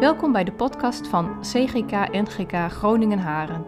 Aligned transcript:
Welkom 0.00 0.32
bij 0.32 0.44
de 0.44 0.52
podcast 0.52 1.08
van 1.08 1.40
CGK 1.40 1.90
NGK 2.12 2.52
Groningen 2.52 3.18
Haren. 3.18 3.64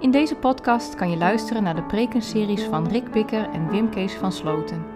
In 0.00 0.10
deze 0.10 0.36
podcast 0.36 0.94
kan 0.94 1.10
je 1.10 1.16
luisteren 1.16 1.62
naar 1.62 1.74
de 1.74 1.82
prekenseries 1.82 2.64
van 2.64 2.88
Rick 2.88 3.10
Bikker 3.10 3.50
en 3.50 3.70
Wim 3.70 3.90
Kees 3.90 4.14
van 4.14 4.32
Sloten. 4.32 4.86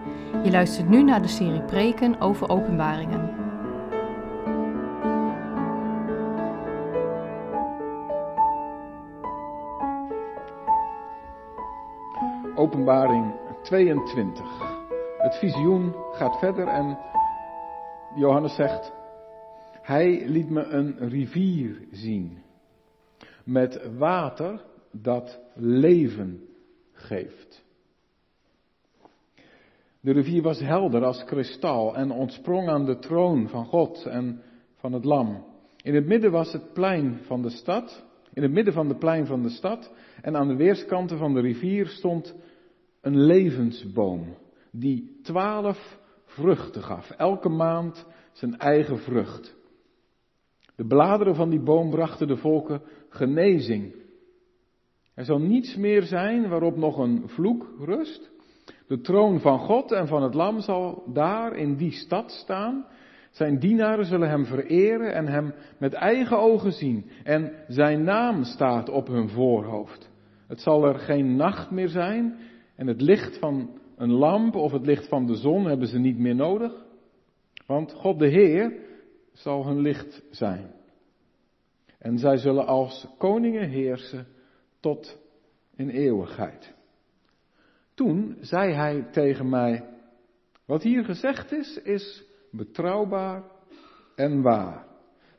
Je 0.43 0.51
luistert 0.51 0.89
nu 0.89 1.03
naar 1.03 1.21
de 1.21 1.27
serie 1.27 1.61
preken 1.61 2.21
over 2.21 2.49
openbaringen. 2.49 3.33
Openbaring 12.55 13.33
22. 13.61 14.45
Het 15.17 15.35
visioen 15.35 15.95
gaat 16.11 16.39
verder 16.39 16.67
en 16.67 16.97
Johannes 18.13 18.55
zegt, 18.55 18.94
hij 19.85 20.27
liet 20.27 20.49
me 20.49 20.63
een 20.63 21.09
rivier 21.09 21.87
zien 21.91 22.37
met 23.43 23.89
water 23.97 24.61
dat 24.91 25.39
leven 25.55 26.43
geeft. 26.91 27.63
De 29.99 30.11
rivier 30.11 30.41
was 30.41 30.59
helder 30.59 31.03
als 31.03 31.23
kristal 31.23 31.95
en 31.95 32.11
ontsprong 32.11 32.69
aan 32.69 32.85
de 32.85 32.99
troon 32.99 33.49
van 33.49 33.65
God 33.65 34.05
en 34.05 34.41
van 34.75 34.93
het 34.93 35.05
lam. 35.05 35.45
In 35.81 35.95
het 35.95 36.05
midden 36.05 36.31
was 36.31 36.53
het 36.53 36.73
plein 36.73 37.19
van 37.23 37.41
de 37.41 37.49
stad, 37.49 38.05
in 38.33 38.41
het 38.41 38.51
midden 38.51 38.73
van 38.73 38.87
de 38.87 38.95
plein 38.95 39.25
van 39.25 39.41
de 39.41 39.49
stad 39.49 39.91
en 40.21 40.35
aan 40.35 40.47
de 40.47 40.55
weerskanten 40.55 41.17
van 41.17 41.33
de 41.33 41.41
rivier 41.41 41.87
stond 41.87 42.35
een 43.01 43.19
levensboom 43.19 44.35
die 44.71 45.19
twaalf 45.21 45.99
vruchten 46.25 46.83
gaf, 46.83 47.09
elke 47.09 47.49
maand 47.49 48.05
zijn 48.31 48.57
eigen 48.57 48.99
vrucht. 48.99 49.55
De 50.75 50.85
bladeren 50.85 51.35
van 51.35 51.49
die 51.49 51.63
boom 51.63 51.89
brachten 51.89 52.27
de 52.27 52.37
volken 52.37 52.81
genezing. 53.09 53.95
Er 55.13 55.25
zal 55.25 55.39
niets 55.39 55.75
meer 55.75 56.01
zijn 56.01 56.49
waarop 56.49 56.77
nog 56.77 56.97
een 56.97 57.23
vloek 57.25 57.73
rust. 57.79 58.31
De 58.87 59.01
troon 59.01 59.39
van 59.39 59.59
God 59.59 59.91
en 59.91 60.07
van 60.07 60.23
het 60.23 60.33
Lam 60.33 60.59
zal 60.59 61.03
daar 61.13 61.55
in 61.55 61.75
die 61.75 61.91
stad 61.91 62.31
staan. 62.31 62.85
Zijn 63.31 63.59
dienaren 63.59 64.05
zullen 64.05 64.29
hem 64.29 64.45
vereren 64.45 65.13
en 65.13 65.27
hem 65.27 65.53
met 65.79 65.93
eigen 65.93 66.39
ogen 66.39 66.71
zien. 66.71 67.05
En 67.23 67.51
zijn 67.67 68.03
naam 68.03 68.43
staat 68.43 68.89
op 68.89 69.07
hun 69.07 69.29
voorhoofd. 69.29 70.09
Het 70.47 70.61
zal 70.61 70.85
er 70.85 70.99
geen 70.99 71.35
nacht 71.35 71.71
meer 71.71 71.89
zijn 71.89 72.37
en 72.75 72.87
het 72.87 73.01
licht 73.01 73.39
van 73.39 73.69
een 73.97 74.11
lamp 74.11 74.55
of 74.55 74.71
het 74.71 74.85
licht 74.85 75.07
van 75.07 75.25
de 75.25 75.35
zon 75.35 75.65
hebben 75.65 75.87
ze 75.87 75.99
niet 75.99 76.17
meer 76.17 76.35
nodig. 76.35 76.85
Want 77.65 77.93
God 77.93 78.19
de 78.19 78.27
Heer 78.27 78.73
zal 79.35 79.65
hun 79.65 79.79
licht 79.79 80.23
zijn. 80.29 80.71
En 81.99 82.17
zij 82.17 82.37
zullen 82.37 82.65
als 82.65 83.07
koningen 83.17 83.69
heersen 83.69 84.27
tot 84.79 85.17
in 85.75 85.89
eeuwigheid. 85.89 86.73
Toen 87.93 88.37
zei 88.39 88.73
hij 88.73 89.07
tegen 89.11 89.49
mij, 89.49 89.83
wat 90.65 90.83
hier 90.83 91.03
gezegd 91.03 91.51
is, 91.51 91.81
is 91.83 92.23
betrouwbaar 92.51 93.43
en 94.15 94.41
waar. 94.41 94.85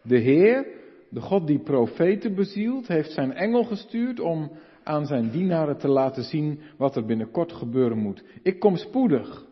De 0.03 0.19
Heer, 0.19 0.66
de 1.10 1.20
God 1.20 1.47
die 1.47 1.62
profeten 1.62 2.34
bezielt, 2.34 2.88
heeft 2.88 3.12
zijn 3.12 3.33
engel 3.33 3.64
gestuurd 3.64 4.20
om 4.20 4.50
aan 4.83 5.06
zijn 5.06 5.31
dienaren 5.31 5.78
te 5.78 5.88
laten 5.88 6.22
zien 6.22 6.60
wat 6.77 6.97
er 6.97 7.05
binnenkort 7.05 7.53
gebeuren 7.53 7.98
moet. 7.98 8.25
Ik 8.42 8.58
kom 8.58 8.77
spoedig. 8.77 9.47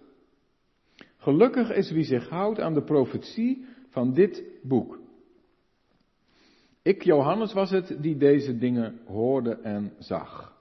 Gelukkig 1.16 1.70
is 1.70 1.90
wie 1.90 2.04
zich 2.04 2.28
houdt 2.28 2.60
aan 2.60 2.74
de 2.74 2.84
profetie 2.84 3.64
van 3.94 4.12
dit 4.12 4.44
boek. 4.62 4.98
Ik, 6.82 7.02
Johannes, 7.02 7.52
was 7.52 7.70
het 7.70 7.96
die 8.00 8.16
deze 8.16 8.58
dingen 8.58 9.00
hoorde 9.06 9.54
en 9.54 9.92
zag. 9.98 10.52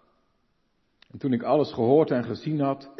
En 1.12 1.20
toen 1.20 1.34
ik 1.34 1.44
alles 1.44 1.74
gehoord 1.74 2.12
en 2.12 2.24
gezien 2.24 2.60
had, 2.60 2.92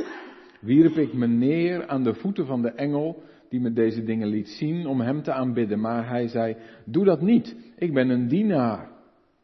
wierp 0.62 0.96
ik 0.96 1.14
me 1.14 1.28
neer 1.28 1.88
aan 1.88 2.04
de 2.04 2.14
voeten 2.14 2.46
van 2.46 2.62
de 2.62 2.70
engel 2.70 3.24
die 3.50 3.60
me 3.60 3.74
deze 3.74 4.04
dingen 4.04 4.28
liet 4.28 4.48
zien 4.48 4.88
om 4.88 5.02
hem 5.02 5.22
te 5.22 5.32
aanbidden. 5.32 5.80
Maar 5.80 6.10
hij 6.10 6.28
zei, 6.28 6.56
doe 6.86 7.06
dat 7.06 7.22
niet. 7.22 7.56
Ik 7.78 7.94
ben 7.94 8.10
een 8.10 8.28
dienaar. 8.28 8.92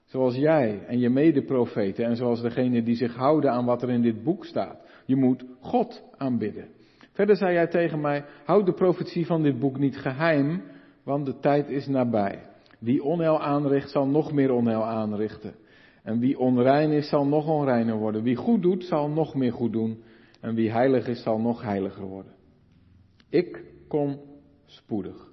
Zoals 0.05 0.35
jij 0.35 0.85
en 0.87 0.99
je 0.99 1.09
medeprofeten 1.09 2.05
en 2.05 2.15
zoals 2.15 2.41
degene 2.41 2.83
die 2.83 2.95
zich 2.95 3.15
houden 3.15 3.51
aan 3.51 3.65
wat 3.65 3.81
er 3.81 3.89
in 3.89 4.01
dit 4.01 4.23
boek 4.23 4.45
staat. 4.45 4.81
Je 5.05 5.15
moet 5.15 5.45
God 5.59 6.03
aanbidden. 6.17 6.67
Verder 7.11 7.35
zei 7.35 7.55
hij 7.55 7.67
tegen 7.67 8.01
mij, 8.01 8.25
houd 8.45 8.65
de 8.65 8.73
profetie 8.73 9.25
van 9.25 9.43
dit 9.43 9.59
boek 9.59 9.77
niet 9.77 9.97
geheim, 9.97 10.61
want 11.03 11.25
de 11.25 11.39
tijd 11.39 11.69
is 11.69 11.87
nabij. 11.87 12.41
Wie 12.79 13.03
onheil 13.03 13.41
aanricht, 13.41 13.89
zal 13.89 14.07
nog 14.07 14.31
meer 14.31 14.51
onheil 14.51 14.83
aanrichten. 14.83 15.55
En 16.03 16.19
wie 16.19 16.39
onrein 16.39 16.91
is, 16.91 17.09
zal 17.09 17.25
nog 17.25 17.47
onreiner 17.47 17.95
worden. 17.95 18.23
Wie 18.23 18.35
goed 18.35 18.61
doet, 18.61 18.83
zal 18.83 19.09
nog 19.09 19.35
meer 19.35 19.53
goed 19.53 19.71
doen. 19.71 20.03
En 20.41 20.55
wie 20.55 20.71
heilig 20.71 21.07
is, 21.07 21.23
zal 21.23 21.39
nog 21.39 21.61
heiliger 21.61 22.05
worden. 22.05 22.33
Ik 23.29 23.63
kom 23.87 24.19
spoedig. 24.65 25.27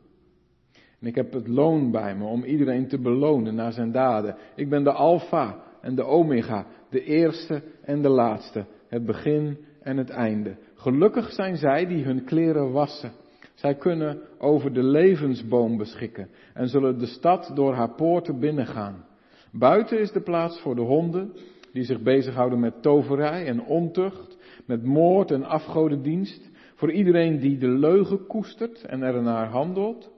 En 1.01 1.07
ik 1.07 1.15
heb 1.15 1.33
het 1.33 1.49
loon 1.49 1.91
bij 1.91 2.17
me 2.17 2.25
om 2.25 2.45
iedereen 2.45 2.89
te 2.89 2.99
belonen 2.99 3.55
naar 3.55 3.73
zijn 3.73 3.93
daden. 3.93 4.37
Ik 4.55 4.69
ben 4.69 4.85
de 4.85 4.93
Alpha 4.93 5.65
en 5.81 5.95
de 5.95 6.05
Omega, 6.05 6.67
de 6.91 7.05
eerste 7.05 7.63
en 7.83 8.03
de 8.03 8.09
laatste, 8.09 8.67
het 8.89 9.05
begin 9.05 9.59
en 9.81 9.97
het 9.97 10.11
einde. 10.11 10.57
Gelukkig 10.75 11.33
zijn 11.33 11.57
zij 11.57 11.87
die 11.87 12.05
hun 12.05 12.25
kleren 12.25 12.73
wassen. 12.73 13.13
Zij 13.57 13.75
kunnen 13.75 14.21
over 14.39 14.73
de 14.73 14.83
levensboom 14.83 15.77
beschikken 15.77 16.29
en 16.55 16.69
zullen 16.69 16.99
de 16.99 17.07
stad 17.07 17.51
door 17.55 17.75
haar 17.75 17.95
poorten 17.95 18.39
binnengaan. 18.39 19.05
Buiten 19.53 20.01
is 20.01 20.13
de 20.13 20.21
plaats 20.21 20.61
voor 20.61 20.75
de 20.75 20.83
honden 20.83 21.33
die 21.73 21.85
zich 21.85 22.03
bezighouden 22.03 22.61
met 22.61 22.83
toverij 22.83 23.47
en 23.47 23.65
ontucht, 23.65 24.37
met 24.67 24.85
moord 24.85 25.31
en 25.31 25.45
afgodendienst, 25.45 26.51
voor 26.75 26.93
iedereen 26.93 27.39
die 27.39 27.59
de 27.59 27.69
leugen 27.69 28.27
koestert 28.27 28.85
en 28.85 29.03
er 29.03 29.23
naar 29.23 29.47
handelt. 29.47 30.11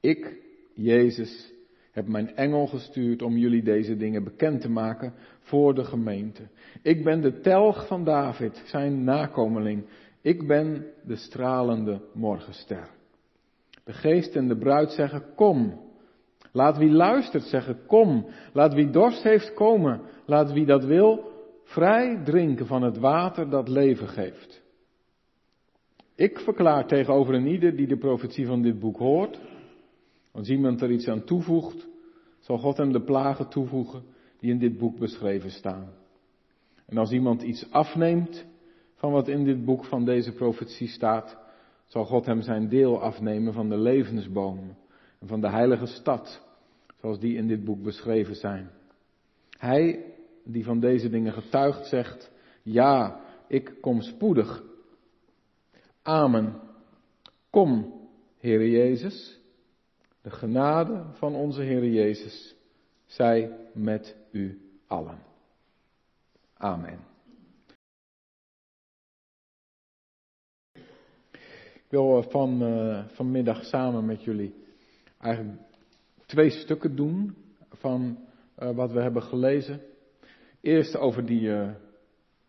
Ik, 0.00 0.36
Jezus, 0.74 1.52
heb 1.94 2.08
mijn 2.08 2.36
engel 2.36 2.66
gestuurd 2.66 3.22
om 3.22 3.36
jullie 3.36 3.62
deze 3.62 3.96
dingen 3.96 4.24
bekend 4.24 4.60
te 4.60 4.70
maken 4.70 5.14
voor 5.38 5.74
de 5.74 5.84
gemeente. 5.84 6.42
Ik 6.82 7.04
ben 7.04 7.20
de 7.20 7.40
telg 7.40 7.86
van 7.86 8.04
David, 8.04 8.62
zijn 8.66 9.04
nakomeling. 9.04 9.84
Ik 10.24 10.46
ben 10.46 10.86
de 11.06 11.16
stralende 11.16 12.00
morgenster. 12.14 12.90
De 13.84 13.92
geest 13.92 14.36
en 14.36 14.48
de 14.48 14.56
bruid 14.56 14.90
zeggen, 14.90 15.34
kom. 15.34 15.80
Laat 16.52 16.76
wie 16.76 16.90
luistert 16.90 17.42
zeggen, 17.42 17.86
kom. 17.86 18.26
Laat 18.52 18.74
wie 18.74 18.90
dorst 18.90 19.22
heeft 19.22 19.54
komen. 19.54 20.00
Laat 20.26 20.52
wie 20.52 20.66
dat 20.66 20.84
wil, 20.84 21.30
vrij 21.64 22.22
drinken 22.24 22.66
van 22.66 22.82
het 22.82 22.98
water 22.98 23.50
dat 23.50 23.68
leven 23.68 24.08
geeft. 24.08 24.62
Ik 26.14 26.38
verklaar 26.38 26.86
tegenover 26.86 27.34
een 27.34 27.46
ieder 27.46 27.76
die 27.76 27.86
de 27.86 27.98
profetie 27.98 28.46
van 28.46 28.62
dit 28.62 28.78
boek 28.78 28.96
hoort, 28.96 29.40
als 30.32 30.48
iemand 30.48 30.80
er 30.80 30.90
iets 30.90 31.08
aan 31.08 31.24
toevoegt, 31.24 31.88
zal 32.38 32.58
God 32.58 32.76
hem 32.76 32.92
de 32.92 33.02
plagen 33.02 33.48
toevoegen 33.48 34.02
die 34.38 34.50
in 34.50 34.58
dit 34.58 34.78
boek 34.78 34.98
beschreven 34.98 35.50
staan. 35.50 35.92
En 36.86 36.96
als 36.96 37.10
iemand 37.10 37.42
iets 37.42 37.70
afneemt 37.70 38.52
van 39.04 39.12
wat 39.12 39.28
in 39.28 39.44
dit 39.44 39.64
boek 39.64 39.84
van 39.84 40.04
deze 40.04 40.32
profetie 40.32 40.88
staat, 40.88 41.36
zal 41.86 42.04
God 42.04 42.26
hem 42.26 42.42
zijn 42.42 42.68
deel 42.68 43.02
afnemen 43.02 43.52
van 43.52 43.68
de 43.68 43.76
levensboom 43.76 44.76
en 45.20 45.26
van 45.26 45.40
de 45.40 45.50
heilige 45.50 45.86
stad, 45.86 46.46
zoals 47.00 47.18
die 47.18 47.36
in 47.36 47.46
dit 47.46 47.64
boek 47.64 47.82
beschreven 47.82 48.34
zijn. 48.34 48.70
Hij 49.50 50.14
die 50.44 50.64
van 50.64 50.80
deze 50.80 51.08
dingen 51.08 51.32
getuigt 51.32 51.86
zegt, 51.86 52.30
ja, 52.62 53.20
ik 53.48 53.74
kom 53.80 54.00
spoedig. 54.00 54.62
Amen. 56.02 56.60
Kom, 57.50 57.92
Heere 58.38 58.70
Jezus. 58.70 59.40
De 60.22 60.30
genade 60.30 61.04
van 61.12 61.34
onze 61.34 61.62
Heer 61.62 61.86
Jezus 61.86 62.56
zij 63.06 63.56
met 63.74 64.16
u 64.30 64.60
allen. 64.86 65.18
Amen. 66.56 67.13
Wil 71.94 72.18
eh, 72.18 72.30
van, 72.30 72.62
uh, 72.62 73.04
vanmiddag 73.06 73.64
samen 73.64 74.04
met 74.04 74.24
jullie 74.24 74.54
eigenlijk 75.20 75.58
twee 76.26 76.50
stukken 76.50 76.96
doen 76.96 77.34
van 77.70 78.18
uh, 78.58 78.70
wat 78.70 78.92
we 78.92 79.00
hebben 79.00 79.22
gelezen. 79.22 79.80
Eerst 80.60 80.96
over 80.96 81.26
die, 81.26 81.40
uh, 81.40 81.70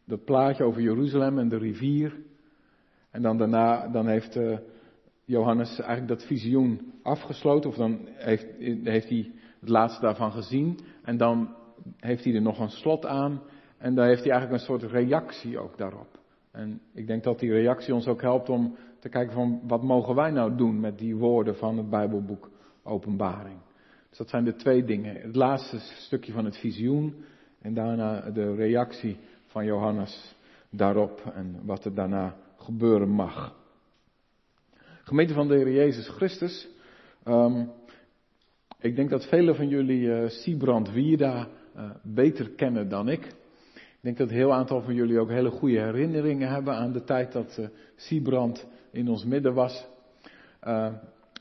dat 0.06 0.26
plaatje 0.26 0.64
over 0.64 0.82
Jeruzalem 0.82 1.40
en 1.40 1.50
de 1.50 1.58
rivier. 1.58 2.18
En 3.12 3.22
dan 3.22 3.38
daarna 3.38 3.88
dan 3.88 4.08
heeft 4.08 4.40
Johannes 5.26 5.80
eigenlijk 5.80 6.08
dat 6.08 6.28
visioen 6.28 6.94
afgesloten, 7.04 7.70
of 7.70 7.76
dan 7.76 8.00
heeft, 8.08 8.46
heeft 8.84 9.10
hij 9.10 9.32
het 9.60 9.70
laatste 9.70 10.02
daarvan 10.02 10.32
gezien, 10.32 10.80
en 11.04 11.18
dan 11.18 11.56
heeft 11.98 12.24
hij 12.24 12.34
er 12.34 12.42
nog 12.42 12.60
een 12.60 12.70
slot 12.70 13.06
aan, 13.06 13.42
en 13.78 13.96
dan 13.96 14.06
heeft 14.06 14.24
hij 14.24 14.32
eigenlijk 14.32 14.62
een 14.62 14.68
soort 14.68 14.92
reactie 14.92 15.60
ook 15.60 15.78
daarop. 15.78 16.20
En 16.52 16.82
ik 16.94 17.08
denk 17.08 17.24
dat 17.24 17.40
die 17.40 17.52
reactie 17.52 17.94
ons 17.94 18.08
ook 18.08 18.22
helpt 18.22 18.50
om 18.50 18.76
te 19.06 19.12
kijken 19.12 19.34
van 19.34 19.62
wat 19.68 19.84
mogen 19.84 20.16
wij 20.16 20.32
nou 20.32 20.56
doen 20.56 20.80
met 20.80 20.98
die 20.98 21.16
woorden 21.16 21.56
van 21.56 21.78
het 21.78 21.90
Bijbelboek 21.90 22.50
openbaring. 22.84 23.58
Dus 24.10 24.18
dat 24.18 24.30
zijn 24.30 24.44
de 24.44 24.56
twee 24.56 24.84
dingen. 24.84 25.16
Het 25.16 25.36
laatste 25.36 25.80
stukje 25.80 26.32
van 26.32 26.46
het 26.46 26.58
visioen 26.58 27.16
en 27.62 27.74
daarna 27.74 28.30
de 28.30 28.56
reactie 28.56 29.18
van 29.46 29.66
Johannes 29.66 30.36
daarop 30.70 31.32
en 31.34 31.60
wat 31.64 31.86
er 31.86 31.94
daarna 31.94 32.36
gebeuren 32.58 33.10
mag. 33.10 33.56
Gemeente 35.04 35.34
van 35.34 35.48
de 35.48 35.56
Heer 35.56 35.72
Jezus 35.72 36.08
Christus. 36.08 36.68
Um, 37.26 37.72
ik 38.80 38.96
denk 38.96 39.10
dat 39.10 39.28
velen 39.28 39.56
van 39.56 39.68
jullie 39.68 40.02
uh, 40.02 40.30
Siebrand 40.30 40.92
Wierda 40.92 41.48
uh, 41.76 41.90
beter 42.04 42.50
kennen 42.50 42.90
dan 42.90 43.10
ik. 43.10 43.36
Ik 44.06 44.16
denk 44.16 44.30
dat 44.30 44.38
een 44.38 44.44
heel 44.44 44.54
aantal 44.54 44.82
van 44.82 44.94
jullie 44.94 45.20
ook 45.20 45.30
hele 45.30 45.50
goede 45.50 45.80
herinneringen 45.80 46.50
hebben 46.50 46.76
aan 46.76 46.92
de 46.92 47.04
tijd 47.04 47.32
dat 47.32 47.58
uh, 47.60 47.68
Siebrand 47.96 48.68
in 48.92 49.10
ons 49.10 49.26
midden 49.26 49.54
was. 49.54 49.88
Uh, 50.68 50.88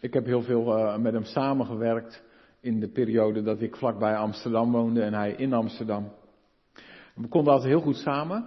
ik 0.00 0.14
heb 0.14 0.24
heel 0.24 0.42
veel 0.42 0.78
uh, 0.78 0.96
met 0.96 1.12
hem 1.12 1.24
samengewerkt 1.24 2.22
in 2.60 2.80
de 2.80 2.88
periode 2.88 3.42
dat 3.42 3.60
ik 3.60 3.76
vlakbij 3.76 4.16
Amsterdam 4.16 4.72
woonde 4.72 5.02
en 5.02 5.14
hij 5.14 5.32
in 5.32 5.52
Amsterdam. 5.52 6.12
We 7.14 7.28
konden 7.28 7.52
altijd 7.52 7.70
heel 7.70 7.80
goed 7.80 7.96
samen. 7.96 8.46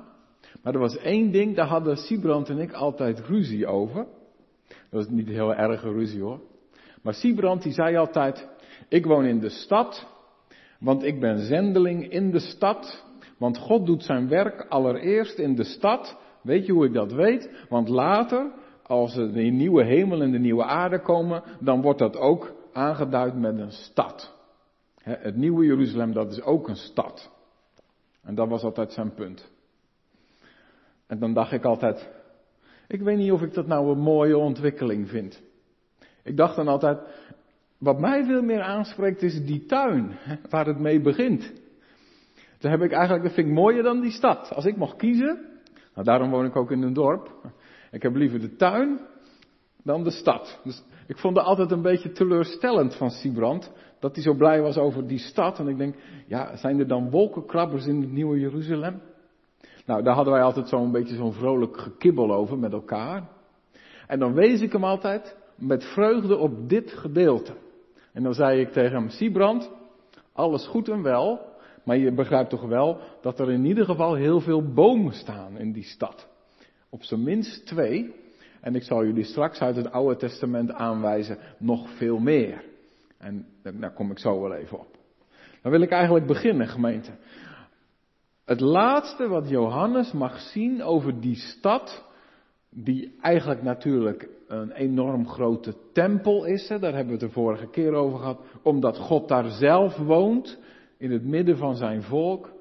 Maar 0.63 0.73
er 0.73 0.79
was 0.79 0.97
één 0.97 1.31
ding, 1.31 1.55
daar 1.55 1.67
hadden 1.67 1.97
Siebrand 1.97 2.49
en 2.49 2.59
ik 2.59 2.71
altijd 2.71 3.19
ruzie 3.19 3.67
over. 3.67 4.05
Dat 4.67 4.77
was 4.89 5.09
niet 5.09 5.27
heel 5.27 5.55
erge 5.55 5.91
ruzie 5.91 6.21
hoor. 6.21 6.39
Maar 7.01 7.13
Siebrand 7.13 7.63
die 7.63 7.73
zei 7.73 7.95
altijd, 7.95 8.47
ik 8.87 9.05
woon 9.05 9.25
in 9.25 9.39
de 9.39 9.49
stad, 9.49 10.07
want 10.79 11.03
ik 11.03 11.19
ben 11.19 11.45
zendeling 11.45 12.11
in 12.11 12.31
de 12.31 12.39
stad. 12.39 13.05
Want 13.37 13.57
God 13.57 13.85
doet 13.85 14.03
zijn 14.03 14.27
werk 14.27 14.65
allereerst 14.69 15.37
in 15.37 15.55
de 15.55 15.63
stad. 15.63 16.17
Weet 16.41 16.65
je 16.65 16.71
hoe 16.71 16.85
ik 16.85 16.93
dat 16.93 17.11
weet? 17.11 17.65
Want 17.69 17.89
later, 17.89 18.51
als 18.83 19.15
er 19.15 19.33
de 19.33 19.41
nieuwe 19.41 19.83
hemel 19.83 20.21
en 20.21 20.31
de 20.31 20.39
nieuwe 20.39 20.63
aarde 20.63 21.01
komen, 21.01 21.43
dan 21.59 21.81
wordt 21.81 21.99
dat 21.99 22.17
ook 22.17 22.53
aangeduid 22.73 23.35
met 23.35 23.57
een 23.57 23.71
stad. 23.71 24.35
Het 25.01 25.35
nieuwe 25.35 25.65
Jeruzalem, 25.65 26.13
dat 26.13 26.31
is 26.31 26.41
ook 26.41 26.67
een 26.67 26.75
stad. 26.75 27.31
En 28.23 28.35
dat 28.35 28.47
was 28.47 28.63
altijd 28.63 28.91
zijn 28.91 29.13
punt. 29.13 29.51
En 31.07 31.19
dan 31.19 31.33
dacht 31.33 31.51
ik 31.51 31.63
altijd, 31.63 32.09
ik 32.87 33.01
weet 33.01 33.17
niet 33.17 33.31
of 33.31 33.41
ik 33.41 33.53
dat 33.53 33.67
nou 33.67 33.91
een 33.91 33.99
mooie 33.99 34.37
ontwikkeling 34.37 35.09
vind. 35.09 35.41
Ik 36.23 36.37
dacht 36.37 36.55
dan 36.55 36.67
altijd, 36.67 36.99
wat 37.77 37.99
mij 37.99 38.25
veel 38.25 38.41
meer 38.41 38.61
aanspreekt 38.61 39.21
is 39.21 39.45
die 39.45 39.65
tuin, 39.65 40.17
waar 40.49 40.65
het 40.65 40.79
mee 40.79 41.01
begint. 41.01 41.53
Dan 42.59 42.71
heb 42.71 42.81
ik 42.81 42.91
eigenlijk, 42.91 43.23
dat 43.23 43.33
vind 43.33 43.47
ik 43.47 43.53
mooier 43.53 43.83
dan 43.83 44.01
die 44.01 44.11
stad. 44.11 44.51
Als 44.53 44.65
ik 44.65 44.77
mocht 44.77 44.95
kiezen, 44.95 45.45
nou 45.93 46.05
daarom 46.05 46.29
woon 46.29 46.45
ik 46.45 46.55
ook 46.55 46.71
in 46.71 46.81
een 46.81 46.93
dorp. 46.93 47.31
Ik 47.91 48.01
heb 48.01 48.15
liever 48.15 48.39
de 48.39 48.55
tuin 48.55 48.99
dan 49.83 50.03
de 50.03 50.11
stad. 50.11 50.59
Dus 50.63 50.83
ik 51.07 51.17
vond 51.17 51.37
het 51.37 51.45
altijd 51.45 51.71
een 51.71 51.81
beetje 51.81 52.11
teleurstellend 52.11 52.95
van 52.95 53.09
Siebrand. 53.09 53.71
Dat 53.99 54.15
hij 54.15 54.23
zo 54.23 54.33
blij 54.33 54.61
was 54.61 54.77
over 54.77 55.07
die 55.07 55.19
stad. 55.19 55.59
En 55.59 55.67
ik 55.67 55.77
denk, 55.77 55.95
ja, 56.27 56.55
zijn 56.55 56.79
er 56.79 56.87
dan 56.87 57.09
wolkenkrabbers 57.09 57.85
in 57.85 58.01
het 58.01 58.11
nieuwe 58.11 58.39
Jeruzalem? 58.39 59.01
Nou, 59.85 60.03
daar 60.03 60.15
hadden 60.15 60.33
wij 60.33 60.43
altijd 60.43 60.67
zo'n 60.67 60.91
beetje 60.91 61.15
zo'n 61.15 61.33
vrolijk 61.33 61.77
gekibbel 61.77 62.33
over 62.33 62.57
met 62.57 62.73
elkaar. 62.73 63.29
En 64.07 64.19
dan 64.19 64.33
wees 64.33 64.61
ik 64.61 64.71
hem 64.71 64.83
altijd 64.83 65.37
met 65.55 65.83
vreugde 65.83 66.37
op 66.37 66.69
dit 66.69 66.91
gedeelte. 66.91 67.53
En 68.13 68.23
dan 68.23 68.33
zei 68.33 68.59
ik 68.59 68.71
tegen 68.71 68.97
hem, 68.97 69.09
Siebrand, 69.09 69.71
alles 70.33 70.67
goed 70.67 70.89
en 70.89 71.01
wel, 71.03 71.39
maar 71.87 71.97
je 71.97 72.11
begrijpt 72.11 72.49
toch 72.49 72.65
wel 72.65 72.99
dat 73.21 73.39
er 73.39 73.51
in 73.51 73.65
ieder 73.65 73.85
geval 73.85 74.13
heel 74.13 74.39
veel 74.39 74.73
bomen 74.73 75.13
staan 75.13 75.57
in 75.57 75.71
die 75.71 75.83
stad. 75.83 76.27
Op 76.89 77.03
zijn 77.03 77.23
minst 77.23 77.65
twee. 77.65 78.15
En 78.61 78.75
ik 78.75 78.83
zal 78.83 79.05
jullie 79.05 79.23
straks 79.23 79.59
uit 79.59 79.75
het 79.75 79.91
Oude 79.91 80.15
Testament 80.15 80.71
aanwijzen 80.71 81.37
nog 81.57 81.89
veel 81.97 82.17
meer. 82.17 82.63
En 83.17 83.45
daar 83.61 83.93
kom 83.93 84.11
ik 84.11 84.19
zo 84.19 84.41
wel 84.41 84.53
even 84.53 84.79
op. 84.79 84.97
Dan 85.61 85.71
wil 85.71 85.81
ik 85.81 85.91
eigenlijk 85.91 86.25
beginnen, 86.25 86.67
gemeente. 86.67 87.11
Het 88.45 88.59
laatste 88.59 89.27
wat 89.27 89.49
Johannes 89.49 90.11
mag 90.11 90.39
zien 90.39 90.83
over 90.83 91.21
die 91.21 91.35
stad, 91.35 92.05
die 92.69 93.15
eigenlijk 93.21 93.63
natuurlijk 93.63 94.29
een 94.47 94.71
enorm 94.71 95.27
grote 95.27 95.75
tempel 95.93 96.45
is, 96.45 96.69
hè, 96.69 96.79
daar 96.79 96.93
hebben 96.93 97.17
we 97.17 97.25
het 97.25 97.33
de 97.33 97.39
vorige 97.41 97.69
keer 97.69 97.93
over 97.93 98.19
gehad, 98.19 98.41
omdat 98.61 98.97
God 98.97 99.27
daar 99.27 99.49
zelf 99.49 99.97
woont, 99.97 100.59
in 100.97 101.11
het 101.11 101.23
midden 101.23 101.57
van 101.57 101.75
zijn 101.75 102.03
volk. 102.03 102.53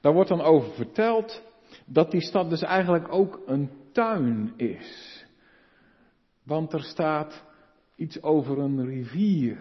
Daar 0.00 0.12
wordt 0.12 0.28
dan 0.28 0.40
over 0.40 0.72
verteld 0.72 1.42
dat 1.86 2.10
die 2.10 2.22
stad 2.22 2.50
dus 2.50 2.62
eigenlijk 2.62 3.12
ook 3.12 3.42
een 3.46 3.70
tuin 3.92 4.52
is. 4.56 5.24
Want 6.44 6.72
er 6.72 6.82
staat 6.82 7.44
iets 7.96 8.22
over 8.22 8.58
een 8.58 8.84
rivier. 8.84 9.58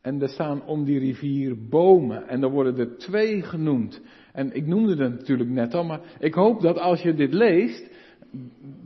En 0.00 0.22
er 0.22 0.28
staan 0.28 0.64
om 0.64 0.84
die 0.84 0.98
rivier 0.98 1.68
bomen. 1.68 2.28
En 2.28 2.42
er 2.42 2.50
worden 2.50 2.78
er 2.78 2.96
twee 2.96 3.42
genoemd. 3.42 4.00
En 4.32 4.54
ik 4.54 4.66
noemde 4.66 5.04
het 5.04 5.12
natuurlijk 5.12 5.50
net 5.50 5.74
al, 5.74 5.84
maar 5.84 6.00
ik 6.18 6.34
hoop 6.34 6.60
dat 6.60 6.78
als 6.78 7.02
je 7.02 7.14
dit 7.14 7.32
leest, 7.32 7.90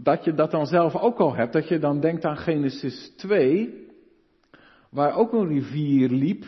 dat 0.03 0.25
je 0.25 0.35
dat 0.35 0.51
dan 0.51 0.67
zelf 0.67 0.97
ook 0.97 1.19
al 1.19 1.35
hebt. 1.35 1.53
Dat 1.53 1.69
je 1.69 1.79
dan 1.79 2.01
denkt 2.01 2.25
aan 2.25 2.37
Genesis 2.37 3.13
2, 3.17 3.87
waar 4.91 5.15
ook 5.15 5.33
een 5.33 5.49
rivier 5.49 6.09
liep 6.09 6.45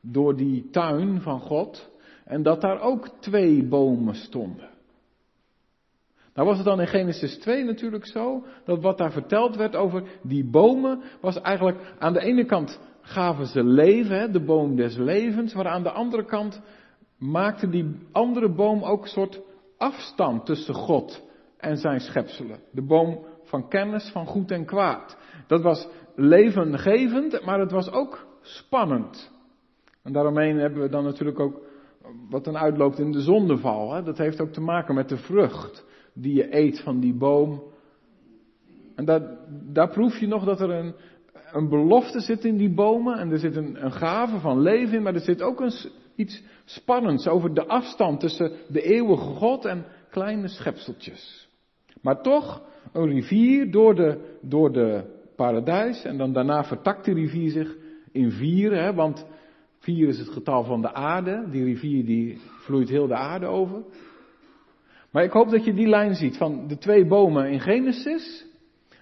door 0.00 0.36
die 0.36 0.68
tuin 0.70 1.20
van 1.20 1.40
God. 1.40 1.90
En 2.24 2.42
dat 2.42 2.60
daar 2.60 2.80
ook 2.80 3.08
twee 3.20 3.64
bomen 3.64 4.14
stonden. 4.14 4.68
Nou 6.34 6.48
was 6.48 6.56
het 6.56 6.66
dan 6.66 6.80
in 6.80 6.86
Genesis 6.86 7.38
2 7.38 7.64
natuurlijk 7.64 8.06
zo, 8.06 8.44
dat 8.64 8.82
wat 8.82 8.98
daar 8.98 9.12
verteld 9.12 9.56
werd 9.56 9.76
over 9.76 10.02
die 10.22 10.44
bomen, 10.44 11.00
was 11.20 11.40
eigenlijk 11.40 11.94
aan 11.98 12.12
de 12.12 12.20
ene 12.20 12.44
kant 12.44 12.80
gaven 13.00 13.46
ze 13.46 13.64
leven, 13.64 14.32
de 14.32 14.44
boom 14.44 14.76
des 14.76 14.96
levens, 14.96 15.54
maar 15.54 15.68
aan 15.68 15.82
de 15.82 15.90
andere 15.90 16.24
kant 16.24 16.60
maakte 17.18 17.68
die 17.68 17.96
andere 18.12 18.54
boom 18.54 18.82
ook 18.82 19.02
een 19.02 19.08
soort 19.08 19.40
afstand 19.78 20.46
tussen 20.46 20.74
God 20.74 21.22
en 21.56 21.76
zijn 21.76 22.00
schepselen. 22.00 22.60
De 22.72 22.82
boom 22.82 23.24
van 23.44 23.68
kennis 23.68 24.10
van 24.12 24.26
goed 24.26 24.50
en 24.50 24.64
kwaad. 24.64 25.16
Dat 25.46 25.62
was 25.62 25.88
levengevend, 26.14 27.44
maar 27.44 27.60
het 27.60 27.70
was 27.70 27.90
ook 27.90 28.26
spannend. 28.40 29.30
En 30.02 30.12
daaromheen 30.12 30.56
hebben 30.56 30.82
we 30.82 30.88
dan 30.88 31.04
natuurlijk 31.04 31.40
ook 31.40 31.60
wat 32.28 32.44
dan 32.44 32.56
uitloopt 32.56 32.98
in 32.98 33.12
de 33.12 33.20
zondeval. 33.20 33.92
Hè? 33.92 34.02
Dat 34.02 34.18
heeft 34.18 34.40
ook 34.40 34.52
te 34.52 34.60
maken 34.60 34.94
met 34.94 35.08
de 35.08 35.16
vrucht 35.16 35.84
die 36.14 36.34
je 36.34 36.56
eet 36.56 36.80
van 36.80 37.00
die 37.00 37.14
boom. 37.14 37.62
En 38.94 39.04
daar, 39.72 39.88
proef 39.88 40.18
je 40.18 40.26
nog 40.26 40.44
dat 40.44 40.60
er 40.60 40.70
een, 40.70 40.94
een 41.52 41.68
belofte 41.68 42.20
zit 42.20 42.44
in 42.44 42.56
die 42.56 42.74
bomen 42.74 43.18
en 43.18 43.30
er 43.30 43.38
zit 43.38 43.56
een, 43.56 43.84
een 43.84 43.92
gave 43.92 44.38
van 44.38 44.60
leven 44.60 44.96
in, 44.96 45.02
maar 45.02 45.14
er 45.14 45.20
zit 45.20 45.42
ook 45.42 45.60
een, 45.60 45.72
iets 46.14 46.42
spannends 46.64 47.28
over 47.28 47.54
de 47.54 47.66
afstand 47.66 48.20
tussen 48.20 48.52
de 48.68 48.82
eeuwige 48.82 49.34
God 49.34 49.64
en 49.64 49.84
kleine 50.10 50.48
schepseltjes. 50.48 51.48
Maar 52.02 52.22
toch 52.22 52.62
een 52.92 53.06
rivier 53.06 53.70
door 53.70 53.94
de, 53.94 54.38
door 54.42 54.72
de 54.72 55.04
paradijs 55.36 56.04
en 56.04 56.18
dan 56.18 56.32
daarna 56.32 56.64
vertakt 56.64 57.04
die 57.04 57.14
rivier 57.14 57.50
zich 57.50 57.76
in 58.12 58.30
vier, 58.30 58.72
hè, 58.72 58.94
want 58.94 59.26
vier 59.80 60.08
is 60.08 60.18
het 60.18 60.28
getal 60.28 60.64
van 60.64 60.80
de 60.80 60.92
aarde, 60.92 61.46
die 61.50 61.64
rivier 61.64 62.04
die 62.04 62.38
vloeit 62.60 62.88
heel 62.88 63.06
de 63.06 63.14
aarde 63.14 63.46
over. 63.46 63.82
Maar 65.10 65.24
ik 65.24 65.32
hoop 65.32 65.50
dat 65.50 65.64
je 65.64 65.74
die 65.74 65.88
lijn 65.88 66.14
ziet 66.14 66.36
van 66.36 66.66
de 66.66 66.78
twee 66.78 67.06
bomen 67.06 67.50
in 67.50 67.60
Genesis 67.60 68.46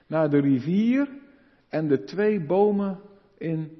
naar 0.06 0.30
de 0.30 0.40
rivier 0.40 1.08
en 1.68 1.88
de 1.88 2.04
twee 2.04 2.46
bomen 2.46 3.00
in 3.38 3.70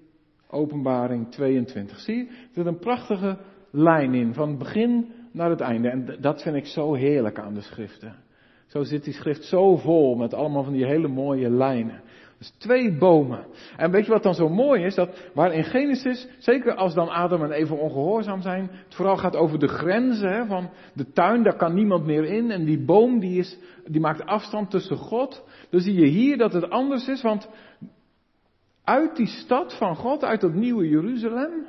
Openbaring 0.51 1.31
22. 1.31 1.99
Zie 1.99 2.17
je? 2.17 2.27
Er 2.27 2.49
zit 2.53 2.67
een 2.67 2.79
prachtige 2.79 3.39
lijn 3.71 4.15
in, 4.15 4.35
van 4.35 4.49
het 4.49 4.59
begin 4.59 5.13
naar 5.33 5.51
het 5.51 5.61
einde. 5.61 5.89
En 5.89 6.17
dat 6.21 6.43
vind 6.43 6.57
ik 6.57 6.67
zo 6.67 6.95
heerlijk 6.95 7.39
aan 7.39 7.55
de 7.55 7.61
schriften. 7.61 8.17
Zo 8.67 8.83
zit 8.83 9.05
die 9.05 9.13
schrift 9.13 9.45
zo 9.45 9.77
vol 9.77 10.15
met 10.15 10.35
allemaal 10.35 10.65
van 10.65 10.73
die 10.73 10.87
hele 10.87 11.09
mooie 11.09 11.51
lijnen. 11.51 12.03
Dus 12.39 12.53
twee 12.59 12.93
bomen. 12.99 13.47
En 13.77 13.91
weet 13.91 14.05
je 14.05 14.13
wat 14.13 14.23
dan 14.23 14.35
zo 14.35 14.49
mooi 14.49 14.85
is? 14.85 14.95
Dat 14.95 15.31
waar 15.35 15.53
in 15.53 15.65
Genesis, 15.65 16.29
zeker 16.39 16.75
als 16.75 16.95
dan 16.95 17.09
Adam 17.09 17.43
en 17.43 17.51
Eva 17.51 17.75
ongehoorzaam 17.75 18.43
zijn, 18.43 18.71
het 18.85 18.95
vooral 18.95 19.17
gaat 19.17 19.37
over 19.37 19.59
de 19.59 19.69
grenzen 19.69 20.33
hè, 20.33 20.47
van 20.47 20.71
de 20.93 21.13
tuin, 21.13 21.43
daar 21.43 21.57
kan 21.57 21.75
niemand 21.75 22.07
meer 22.07 22.25
in. 22.25 22.51
En 22.51 22.65
die 22.65 22.85
boom 22.85 23.21
die, 23.21 23.39
is, 23.39 23.59
die 23.87 24.01
maakt 24.01 24.27
afstand 24.27 24.71
tussen 24.71 24.97
God. 24.97 25.45
Dan 25.71 25.81
zie 25.81 25.95
je 25.95 26.07
hier 26.07 26.37
dat 26.37 26.53
het 26.53 26.71
anders 26.71 27.09
is, 27.09 27.23
want 27.23 27.49
uit 28.85 29.17
die 29.17 29.27
stad 29.27 29.77
van 29.77 29.97
God, 29.97 30.25
uit 30.25 30.41
dat 30.41 30.55
nieuwe 30.55 30.89
Jeruzalem, 30.89 31.67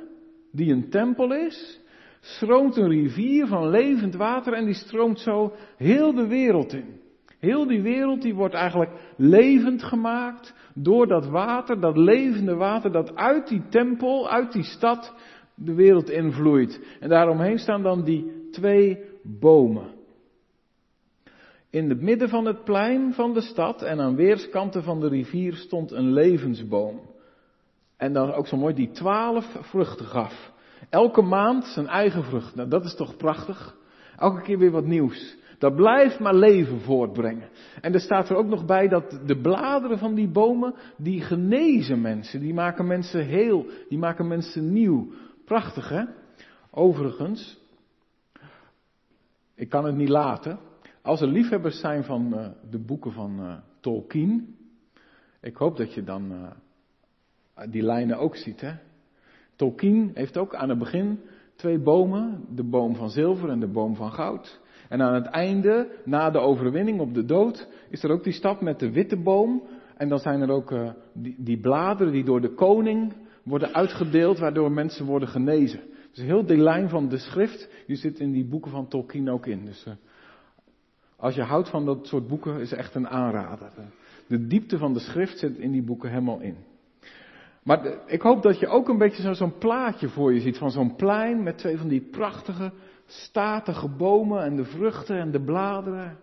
die 0.52 0.72
een 0.72 0.90
tempel 0.90 1.34
is, 1.34 1.80
stroomt 2.20 2.76
een 2.76 2.88
rivier 2.88 3.46
van 3.46 3.70
levend 3.70 4.14
water 4.14 4.52
en 4.52 4.64
die 4.64 4.74
stroomt 4.74 5.20
zo 5.20 5.52
heel 5.76 6.14
de 6.14 6.26
wereld 6.26 6.72
in. 6.72 6.99
Heel 7.40 7.66
die 7.66 7.82
wereld 7.82 8.22
die 8.22 8.34
wordt 8.34 8.54
eigenlijk 8.54 8.90
levend 9.16 9.82
gemaakt 9.82 10.54
door 10.74 11.06
dat 11.06 11.26
water, 11.26 11.80
dat 11.80 11.96
levende 11.96 12.54
water 12.54 12.92
dat 12.92 13.16
uit 13.16 13.48
die 13.48 13.62
tempel, 13.68 14.30
uit 14.30 14.52
die 14.52 14.64
stad 14.64 15.14
de 15.54 15.74
wereld 15.74 16.10
invloeit. 16.10 16.80
En 17.00 17.08
daaromheen 17.08 17.58
staan 17.58 17.82
dan 17.82 18.04
die 18.04 18.48
twee 18.50 18.98
bomen. 19.22 19.98
In 21.70 21.88
het 21.88 22.00
midden 22.00 22.28
van 22.28 22.44
het 22.44 22.64
plein 22.64 23.14
van 23.14 23.34
de 23.34 23.40
stad 23.40 23.82
en 23.82 24.00
aan 24.00 24.16
weerskanten 24.16 24.82
van 24.82 25.00
de 25.00 25.08
rivier 25.08 25.54
stond 25.54 25.90
een 25.90 26.12
levensboom. 26.12 27.00
En 27.96 28.12
dan 28.12 28.32
ook 28.32 28.46
zo 28.46 28.56
mooi 28.56 28.74
die 28.74 28.90
twaalf 28.90 29.56
vruchten 29.60 30.06
gaf. 30.06 30.52
Elke 30.88 31.22
maand 31.22 31.64
zijn 31.64 31.86
eigen 31.86 32.24
vrucht. 32.24 32.54
Nou, 32.54 32.68
dat 32.68 32.84
is 32.84 32.94
toch 32.94 33.16
prachtig? 33.16 33.76
Elke 34.16 34.40
keer 34.40 34.58
weer 34.58 34.70
wat 34.70 34.86
nieuws. 34.86 35.36
Dat 35.60 35.76
blijft 35.76 36.18
maar 36.18 36.34
leven 36.34 36.80
voortbrengen. 36.80 37.48
En 37.80 37.94
er 37.94 38.00
staat 38.00 38.28
er 38.28 38.36
ook 38.36 38.46
nog 38.46 38.64
bij 38.64 38.88
dat 38.88 39.20
de 39.26 39.40
bladeren 39.40 39.98
van 39.98 40.14
die 40.14 40.28
bomen, 40.28 40.74
die 40.96 41.20
genezen 41.20 42.00
mensen. 42.00 42.40
Die 42.40 42.54
maken 42.54 42.86
mensen 42.86 43.26
heel, 43.26 43.66
die 43.88 43.98
maken 43.98 44.28
mensen 44.28 44.72
nieuw. 44.72 45.12
Prachtig 45.44 45.88
hè? 45.88 46.04
Overigens, 46.70 47.60
ik 49.54 49.68
kan 49.68 49.84
het 49.84 49.94
niet 49.94 50.08
laten. 50.08 50.58
Als 51.02 51.20
er 51.20 51.28
liefhebbers 51.28 51.80
zijn 51.80 52.04
van 52.04 52.34
uh, 52.34 52.48
de 52.70 52.78
boeken 52.78 53.12
van 53.12 53.40
uh, 53.40 53.56
Tolkien, 53.80 54.56
ik 55.40 55.56
hoop 55.56 55.76
dat 55.76 55.94
je 55.94 56.02
dan 56.02 56.32
uh, 56.32 56.50
die 57.70 57.82
lijnen 57.82 58.18
ook 58.18 58.36
ziet. 58.36 58.60
Hè? 58.60 58.72
Tolkien 59.56 60.10
heeft 60.14 60.38
ook 60.38 60.54
aan 60.54 60.68
het 60.68 60.78
begin 60.78 61.20
twee 61.56 61.78
bomen, 61.78 62.44
de 62.54 62.64
boom 62.64 62.94
van 62.94 63.10
zilver 63.10 63.48
en 63.48 63.60
de 63.60 63.68
boom 63.68 63.96
van 63.96 64.12
goud. 64.12 64.59
En 64.90 65.02
aan 65.02 65.14
het 65.14 65.26
einde, 65.26 65.88
na 66.04 66.30
de 66.30 66.38
overwinning 66.38 67.00
op 67.00 67.14
de 67.14 67.24
dood, 67.24 67.68
is 67.90 68.02
er 68.02 68.10
ook 68.10 68.24
die 68.24 68.32
stap 68.32 68.60
met 68.60 68.78
de 68.78 68.90
witte 68.90 69.16
boom. 69.16 69.62
En 69.96 70.08
dan 70.08 70.18
zijn 70.18 70.40
er 70.40 70.50
ook 70.50 70.70
uh, 70.70 70.90
die, 71.12 71.34
die, 71.38 71.60
bladeren 71.60 72.12
die 72.12 72.24
door 72.24 72.40
de 72.40 72.54
koning 72.54 73.12
worden 73.42 73.74
uitgedeeld, 73.74 74.38
waardoor 74.38 74.72
mensen 74.72 75.06
worden 75.06 75.28
genezen. 75.28 75.80
Dus 76.12 76.24
heel 76.24 76.46
die 76.46 76.56
lijn 76.56 76.88
van 76.88 77.08
de 77.08 77.18
schrift, 77.18 77.68
die 77.86 77.96
zit 77.96 78.18
in 78.18 78.32
die 78.32 78.44
boeken 78.44 78.70
van 78.70 78.88
Tolkien 78.88 79.30
ook 79.30 79.46
in. 79.46 79.64
Dus 79.64 79.84
uh, 79.88 79.94
als 81.16 81.34
je 81.34 81.42
houdt 81.42 81.68
van 81.68 81.84
dat 81.84 82.06
soort 82.06 82.28
boeken, 82.28 82.60
is 82.60 82.72
echt 82.72 82.94
een 82.94 83.08
aanrader. 83.08 83.70
De 84.26 84.46
diepte 84.46 84.78
van 84.78 84.92
de 84.92 85.00
schrift 85.00 85.38
zit 85.38 85.58
in 85.58 85.70
die 85.70 85.82
boeken 85.82 86.10
helemaal 86.10 86.40
in. 86.40 86.56
Maar 87.62 87.80
ik 88.06 88.22
hoop 88.22 88.42
dat 88.42 88.58
je 88.58 88.66
ook 88.66 88.88
een 88.88 88.98
beetje 88.98 89.34
zo'n 89.34 89.58
plaatje 89.58 90.08
voor 90.08 90.34
je 90.34 90.40
ziet 90.40 90.58
van 90.58 90.70
zo'n 90.70 90.96
plein 90.96 91.42
met 91.42 91.58
twee 91.58 91.78
van 91.78 91.88
die 91.88 92.00
prachtige, 92.00 92.72
statige 93.10 93.88
bomen 93.88 94.42
en 94.42 94.56
de 94.56 94.64
vruchten 94.64 95.18
en 95.18 95.30
de 95.30 95.44
bladeren. 95.44 96.18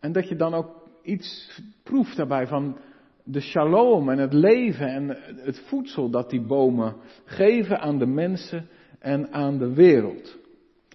En 0.00 0.12
dat 0.12 0.28
je 0.28 0.36
dan 0.36 0.54
ook 0.54 0.88
iets 1.02 1.60
proeft 1.82 2.16
daarbij 2.16 2.46
van 2.46 2.78
de 3.24 3.40
shalom 3.40 4.08
en 4.08 4.18
het 4.18 4.32
leven 4.32 4.88
en 4.88 5.08
het 5.36 5.60
voedsel 5.66 6.10
dat 6.10 6.30
die 6.30 6.46
bomen 6.46 6.96
geven 7.24 7.80
aan 7.80 7.98
de 7.98 8.06
mensen 8.06 8.68
en 8.98 9.32
aan 9.32 9.58
de 9.58 9.74
wereld. 9.74 10.38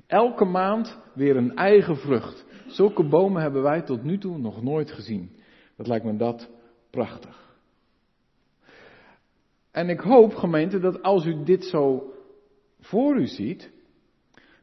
Elke 0.08 0.46
maand 0.46 1.00
weer 1.14 1.36
een 1.36 1.56
eigen 1.56 1.98
vrucht. 1.98 2.46
Zulke 2.68 3.08
bomen 3.08 3.42
hebben 3.42 3.62
wij 3.62 3.82
tot 3.82 4.04
nu 4.04 4.18
toe 4.18 4.38
nog 4.38 4.64
nooit 4.64 4.92
gezien. 4.92 5.32
Dat 5.78 5.88
lijkt 5.88 6.06
me 6.06 6.16
dat 6.16 6.50
prachtig. 6.90 7.44
En 9.72 9.90
ik 9.90 10.00
hoop, 10.00 10.34
gemeente, 10.36 10.80
dat 10.80 11.02
als 11.02 11.26
u 11.26 11.44
dit 11.44 11.64
zo 11.64 12.14
voor 12.80 13.16
u 13.18 13.28
ziet, 13.28 13.72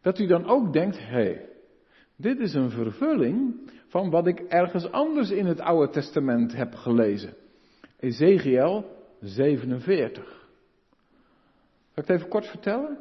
dat 0.02 0.18
u 0.18 0.26
dan 0.26 0.46
ook 0.46 0.72
denkt, 0.72 0.98
hé, 0.98 1.04
hey, 1.04 1.48
dit 2.16 2.38
is 2.38 2.54
een 2.54 2.70
vervulling 2.70 3.70
van 3.88 4.10
wat 4.10 4.26
ik 4.26 4.40
ergens 4.40 4.90
anders 4.90 5.30
in 5.30 5.46
het 5.46 5.60
Oude 5.60 5.92
Testament 5.92 6.56
heb 6.56 6.74
gelezen. 6.74 7.34
Ezekiel 7.98 8.84
47. 9.20 10.24
Zal 11.94 12.02
ik 12.02 12.08
het 12.08 12.16
even 12.16 12.28
kort 12.28 12.46
vertellen? 12.46 12.98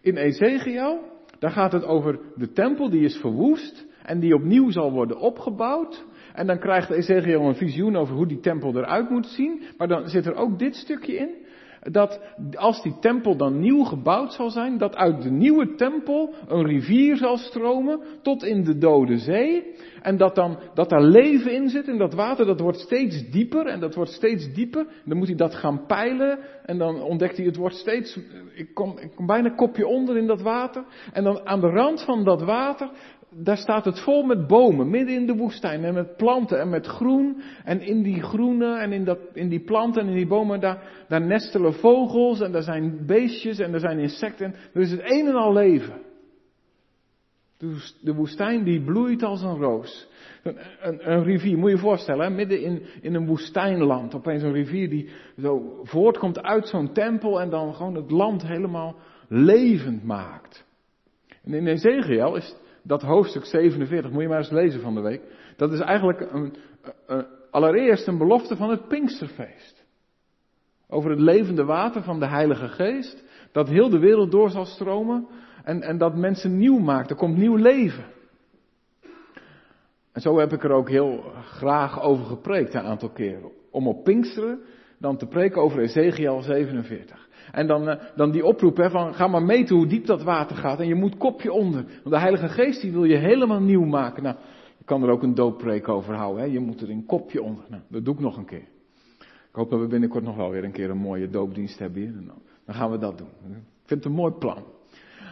In 0.00 0.16
Ezekiel, 0.16 1.00
daar 1.38 1.50
gaat 1.50 1.72
het 1.72 1.84
over 1.84 2.18
de 2.36 2.52
tempel 2.52 2.90
die 2.90 3.04
is 3.04 3.16
verwoest 3.16 3.86
en 4.02 4.20
die 4.20 4.34
opnieuw 4.34 4.70
zal 4.70 4.92
worden 4.92 5.18
opgebouwd. 5.18 6.04
En 6.32 6.46
dan 6.46 6.58
krijgt 6.58 6.90
Ezekiel 6.90 7.42
een 7.42 7.54
visioen 7.54 7.96
over 7.96 8.14
hoe 8.14 8.26
die 8.26 8.40
tempel 8.40 8.76
eruit 8.76 9.10
moet 9.10 9.26
zien. 9.26 9.62
Maar 9.76 9.88
dan 9.88 10.08
zit 10.08 10.26
er 10.26 10.34
ook 10.34 10.58
dit 10.58 10.74
stukje 10.74 11.16
in. 11.16 11.46
Dat 11.80 12.20
als 12.54 12.82
die 12.82 12.98
tempel 13.00 13.36
dan 13.36 13.60
nieuw 13.60 13.84
gebouwd 13.84 14.32
zal 14.32 14.50
zijn, 14.50 14.78
dat 14.78 14.96
uit 14.96 15.22
de 15.22 15.30
nieuwe 15.30 15.74
tempel 15.74 16.34
een 16.48 16.66
rivier 16.66 17.16
zal 17.16 17.36
stromen 17.36 18.00
tot 18.22 18.44
in 18.44 18.64
de 18.64 18.78
dode 18.78 19.18
zee. 19.18 19.74
En 20.02 20.16
dat 20.16 20.34
dan, 20.34 20.58
dat 20.74 20.88
daar 20.88 21.02
leven 21.02 21.52
in 21.52 21.68
zit 21.68 21.88
en 21.88 21.98
dat 21.98 22.14
water 22.14 22.46
dat 22.46 22.60
wordt 22.60 22.78
steeds 22.78 23.30
dieper 23.30 23.66
en 23.66 23.80
dat 23.80 23.94
wordt 23.94 24.10
steeds 24.10 24.52
dieper. 24.52 24.86
Dan 25.04 25.16
moet 25.16 25.26
hij 25.26 25.36
dat 25.36 25.54
gaan 25.54 25.86
peilen 25.86 26.38
en 26.64 26.78
dan 26.78 27.02
ontdekt 27.02 27.36
hij 27.36 27.46
het 27.46 27.56
wordt 27.56 27.76
steeds, 27.76 28.18
ik 28.54 28.74
kom, 28.74 28.98
ik 28.98 29.10
kom 29.14 29.26
bijna 29.26 29.48
kopje 29.48 29.86
onder 29.86 30.16
in 30.16 30.26
dat 30.26 30.42
water. 30.42 30.84
En 31.12 31.24
dan 31.24 31.46
aan 31.46 31.60
de 31.60 31.70
rand 31.70 32.02
van 32.02 32.24
dat 32.24 32.42
water, 32.42 32.90
daar 33.30 33.56
staat 33.56 33.84
het 33.84 34.00
vol 34.00 34.22
met 34.22 34.46
bomen, 34.46 34.90
midden 34.90 35.14
in 35.14 35.26
de 35.26 35.36
woestijn. 35.36 35.84
En 35.84 35.94
met 35.94 36.16
planten 36.16 36.60
en 36.60 36.68
met 36.68 36.86
groen. 36.86 37.42
En 37.64 37.80
in 37.80 38.02
die 38.02 38.22
groene 38.22 38.78
en 38.78 38.92
in, 38.92 39.04
dat, 39.04 39.18
in 39.32 39.48
die 39.48 39.64
planten 39.64 40.02
en 40.02 40.08
in 40.08 40.16
die 40.16 40.26
bomen, 40.26 40.60
daar, 40.60 41.04
daar 41.08 41.26
nestelen 41.26 41.74
vogels. 41.74 42.40
En 42.40 42.52
daar 42.52 42.62
zijn 42.62 43.06
beestjes 43.06 43.58
en 43.58 43.74
er 43.74 43.80
zijn 43.80 43.98
insecten. 43.98 44.54
Er 44.74 44.80
is 44.80 44.90
het 44.90 45.00
een 45.04 45.26
en 45.26 45.34
al 45.34 45.52
leven. 45.52 46.06
De 48.00 48.14
woestijn 48.14 48.64
die 48.64 48.84
bloeit 48.84 49.22
als 49.22 49.42
een 49.42 49.56
roos. 49.56 50.08
Een, 50.42 50.58
een, 50.80 51.12
een 51.12 51.22
rivier, 51.22 51.58
moet 51.58 51.70
je 51.70 51.76
je 51.76 51.82
voorstellen, 51.82 52.24
hè? 52.24 52.30
midden 52.30 52.62
in, 52.62 52.82
in 53.00 53.14
een 53.14 53.26
woestijnland. 53.26 54.14
Opeens 54.14 54.42
een 54.42 54.52
rivier 54.52 54.90
die 54.90 55.10
zo 55.40 55.80
voortkomt 55.82 56.42
uit 56.42 56.68
zo'n 56.68 56.92
tempel 56.92 57.40
en 57.40 57.50
dan 57.50 57.74
gewoon 57.74 57.94
het 57.94 58.10
land 58.10 58.46
helemaal 58.46 58.96
levend 59.28 60.04
maakt. 60.04 60.66
En 61.44 61.54
in 61.54 61.66
Ezekiel 61.66 62.36
is 62.36 62.56
dat 62.88 63.02
hoofdstuk 63.02 63.44
47, 63.44 64.10
moet 64.10 64.22
je 64.22 64.28
maar 64.28 64.38
eens 64.38 64.50
lezen 64.50 64.80
van 64.80 64.94
de 64.94 65.00
week. 65.00 65.22
Dat 65.56 65.72
is 65.72 65.80
eigenlijk 65.80 66.32
een, 66.32 66.56
allereerst 67.50 68.06
een 68.06 68.18
belofte 68.18 68.56
van 68.56 68.70
het 68.70 68.88
Pinksterfeest. 68.88 69.84
Over 70.88 71.10
het 71.10 71.20
levende 71.20 71.64
water 71.64 72.02
van 72.02 72.20
de 72.20 72.26
Heilige 72.26 72.68
Geest. 72.68 73.24
Dat 73.52 73.68
heel 73.68 73.88
de 73.88 73.98
wereld 73.98 74.30
door 74.30 74.50
zal 74.50 74.64
stromen. 74.64 75.26
En, 75.64 75.82
en 75.82 75.98
dat 75.98 76.16
mensen 76.16 76.56
nieuw 76.56 76.78
maakt. 76.78 77.10
Er 77.10 77.16
komt 77.16 77.36
nieuw 77.36 77.56
leven. 77.56 78.04
En 80.12 80.20
zo 80.20 80.38
heb 80.38 80.52
ik 80.52 80.64
er 80.64 80.72
ook 80.72 80.88
heel 80.88 81.18
graag 81.44 82.02
over 82.02 82.24
gepreekt 82.24 82.74
een 82.74 82.80
aantal 82.80 83.10
keren. 83.10 83.50
Om 83.70 83.88
op 83.88 84.04
Pinksteren 84.04 84.60
dan 84.98 85.16
te 85.16 85.26
preken 85.26 85.62
over 85.62 85.78
Ezekiel 85.78 86.42
47. 86.42 87.27
En 87.52 87.66
dan, 87.66 87.88
uh, 87.88 87.94
dan 88.16 88.30
die 88.30 88.44
oproep 88.44 88.76
hè, 88.76 88.90
van 88.90 89.14
ga 89.14 89.26
maar 89.26 89.42
meten 89.42 89.76
hoe 89.76 89.86
diep 89.86 90.06
dat 90.06 90.22
water 90.22 90.56
gaat. 90.56 90.80
En 90.80 90.86
je 90.86 90.94
moet 90.94 91.16
kopje 91.16 91.52
onder. 91.52 91.84
Want 91.84 92.14
de 92.14 92.18
Heilige 92.18 92.48
Geest 92.48 92.80
die 92.80 92.92
wil 92.92 93.04
je 93.04 93.16
helemaal 93.16 93.60
nieuw 93.60 93.84
maken. 93.84 94.22
Nou, 94.22 94.36
je 94.78 94.84
kan 94.84 95.02
er 95.02 95.10
ook 95.10 95.22
een 95.22 95.34
dooppreek 95.34 95.88
over 95.88 96.14
houden. 96.14 96.42
Hè. 96.42 96.48
Je 96.48 96.60
moet 96.60 96.80
er 96.80 96.90
een 96.90 97.06
kopje 97.06 97.42
onder. 97.42 97.64
Nou, 97.68 97.82
dat 97.88 98.04
doe 98.04 98.14
ik 98.14 98.20
nog 98.20 98.36
een 98.36 98.46
keer. 98.46 98.66
Ik 99.18 99.54
hoop 99.54 99.70
dat 99.70 99.80
we 99.80 99.86
binnenkort 99.86 100.24
nog 100.24 100.36
wel 100.36 100.50
weer 100.50 100.64
een 100.64 100.72
keer 100.72 100.90
een 100.90 100.98
mooie 100.98 101.30
doopdienst 101.30 101.78
hebben 101.78 102.00
hier. 102.00 102.12
Nou, 102.12 102.38
dan 102.66 102.74
gaan 102.74 102.90
we 102.90 102.98
dat 102.98 103.18
doen. 103.18 103.28
Ik 103.50 103.94
vind 103.94 104.04
het 104.04 104.04
een 104.04 104.18
mooi 104.18 104.32
plan. 104.32 104.64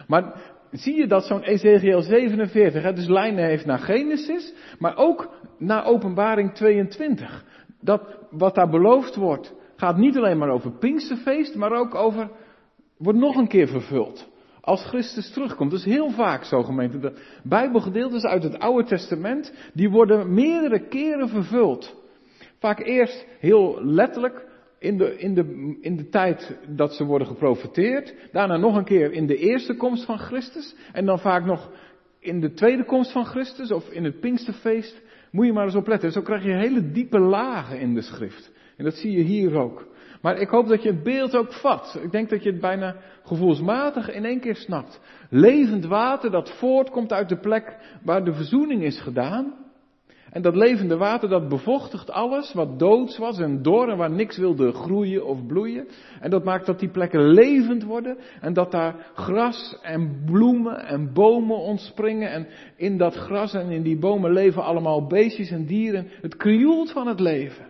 Maar 0.07 0.55
zie 0.71 0.95
je 0.95 1.07
dat 1.07 1.25
zo'n 1.25 1.41
Ezekiel 1.41 2.01
47, 2.01 2.83
hè, 2.83 2.93
dus 2.93 3.07
lijnen 3.07 3.45
heeft 3.45 3.65
naar 3.65 3.79
Genesis, 3.79 4.53
maar 4.79 4.97
ook 4.97 5.29
naar 5.57 5.85
Openbaring 5.85 6.53
22. 6.53 7.45
Dat 7.81 8.17
wat 8.31 8.55
daar 8.55 8.69
beloofd 8.69 9.15
wordt, 9.15 9.53
gaat 9.77 9.97
niet 9.97 10.17
alleen 10.17 10.37
maar 10.37 10.49
over 10.49 10.71
Pinksterfeest, 10.71 11.55
maar 11.55 11.71
ook 11.71 11.95
over, 11.95 12.29
wordt 12.97 13.19
nog 13.19 13.35
een 13.35 13.47
keer 13.47 13.67
vervuld. 13.67 14.27
Als 14.61 14.85
Christus 14.85 15.31
terugkomt. 15.31 15.71
Dat 15.71 15.79
is 15.79 15.85
heel 15.85 16.09
vaak 16.09 16.43
zo 16.43 16.63
gemeente. 16.63 16.99
De 16.99 17.13
Bijbelgedeeltes 17.43 18.23
uit 18.23 18.43
het 18.43 18.59
Oude 18.59 18.87
Testament, 18.87 19.53
die 19.73 19.89
worden 19.89 20.33
meerdere 20.33 20.87
keren 20.87 21.29
vervuld. 21.29 21.95
Vaak 22.59 22.79
eerst 22.79 23.25
heel 23.39 23.83
letterlijk 23.83 24.45
in 24.79 24.97
de, 24.97 25.17
in 25.17 25.33
de, 25.33 25.77
in 25.81 25.95
de 25.95 26.09
tijd 26.09 26.57
dat 26.67 26.93
ze 26.93 27.03
worden 27.03 27.27
geprofeteerd. 27.27 28.13
Daarna 28.31 28.57
nog 28.57 28.75
een 28.75 28.83
keer 28.83 29.11
in 29.11 29.27
de 29.27 29.37
eerste 29.37 29.75
komst 29.75 30.05
van 30.05 30.19
Christus. 30.19 30.75
En 30.91 31.05
dan 31.05 31.19
vaak 31.19 31.45
nog 31.45 31.71
in 32.19 32.39
de 32.39 32.53
tweede 32.53 32.85
komst 32.85 33.11
van 33.11 33.25
Christus 33.25 33.71
of 33.71 33.89
in 33.89 34.03
het 34.03 34.19
Pinksterfeest. 34.19 35.01
Moet 35.37 35.45
je 35.45 35.53
maar 35.53 35.65
eens 35.65 35.75
opletten. 35.75 36.11
Zo 36.11 36.21
krijg 36.21 36.43
je 36.43 36.51
hele 36.51 36.91
diepe 36.91 37.19
lagen 37.19 37.79
in 37.79 37.93
de 37.93 38.01
schrift. 38.01 38.51
En 38.77 38.83
dat 38.83 38.93
zie 38.93 39.11
je 39.11 39.23
hier 39.23 39.55
ook. 39.55 39.87
Maar 40.21 40.37
ik 40.37 40.49
hoop 40.49 40.67
dat 40.67 40.83
je 40.83 40.89
het 40.89 41.03
beeld 41.03 41.35
ook 41.35 41.53
vat. 41.53 41.99
Ik 42.03 42.11
denk 42.11 42.29
dat 42.29 42.43
je 42.43 42.51
het 42.51 42.61
bijna 42.61 42.95
gevoelsmatig 43.23 44.11
in 44.11 44.25
één 44.25 44.39
keer 44.39 44.55
snapt. 44.55 44.99
Levend 45.29 45.85
water 45.85 46.31
dat 46.31 46.57
voortkomt 46.57 47.13
uit 47.13 47.29
de 47.29 47.39
plek 47.39 47.77
waar 48.03 48.23
de 48.23 48.33
verzoening 48.33 48.83
is 48.83 49.01
gedaan. 49.01 49.53
En 50.31 50.41
dat 50.41 50.55
levende 50.55 50.97
water 50.97 51.29
dat 51.29 51.49
bevochtigt 51.49 52.11
alles 52.11 52.53
wat 52.53 52.79
doods 52.79 53.17
was 53.17 53.39
en 53.39 53.61
dor 53.61 53.89
en 53.89 53.97
waar 53.97 54.11
niks 54.11 54.37
wilde 54.37 54.71
groeien 54.71 55.25
of 55.25 55.45
bloeien. 55.45 55.87
En 56.19 56.29
dat 56.29 56.43
maakt 56.43 56.65
dat 56.65 56.79
die 56.79 56.89
plekken 56.89 57.29
levend 57.29 57.83
worden 57.83 58.17
en 58.41 58.53
dat 58.53 58.71
daar 58.71 59.11
gras 59.13 59.77
en 59.81 60.21
bloemen 60.25 60.85
en 60.85 61.13
bomen 61.13 61.57
ontspringen. 61.57 62.31
En 62.31 62.47
in 62.75 62.97
dat 62.97 63.15
gras 63.15 63.53
en 63.53 63.69
in 63.69 63.83
die 63.83 63.99
bomen 63.99 64.31
leven 64.31 64.63
allemaal 64.63 65.07
beestjes 65.07 65.51
en 65.51 65.65
dieren. 65.65 66.07
Het 66.21 66.35
krioelt 66.35 66.91
van 66.91 67.07
het 67.07 67.19
leven. 67.19 67.65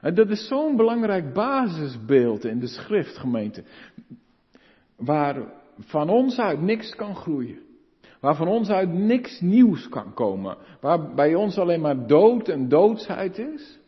En 0.00 0.14
dat 0.14 0.30
is 0.30 0.46
zo'n 0.46 0.76
belangrijk 0.76 1.32
basisbeeld 1.32 2.44
in 2.44 2.60
de 2.60 2.66
schriftgemeente. 2.66 3.64
Waar 4.96 5.52
van 5.78 6.08
ons 6.08 6.38
uit 6.38 6.60
niks 6.60 6.94
kan 6.94 7.16
groeien. 7.16 7.63
Waar 8.24 8.36
van 8.36 8.48
ons 8.48 8.70
uit 8.70 8.92
niks 8.92 9.40
nieuws 9.40 9.88
kan 9.88 10.14
komen. 10.14 10.56
Waar 10.80 11.14
bij 11.14 11.34
ons 11.34 11.58
alleen 11.58 11.80
maar 11.80 12.06
dood 12.06 12.48
en 12.48 12.68
doodsheid 12.68 13.38
is. 13.38 13.78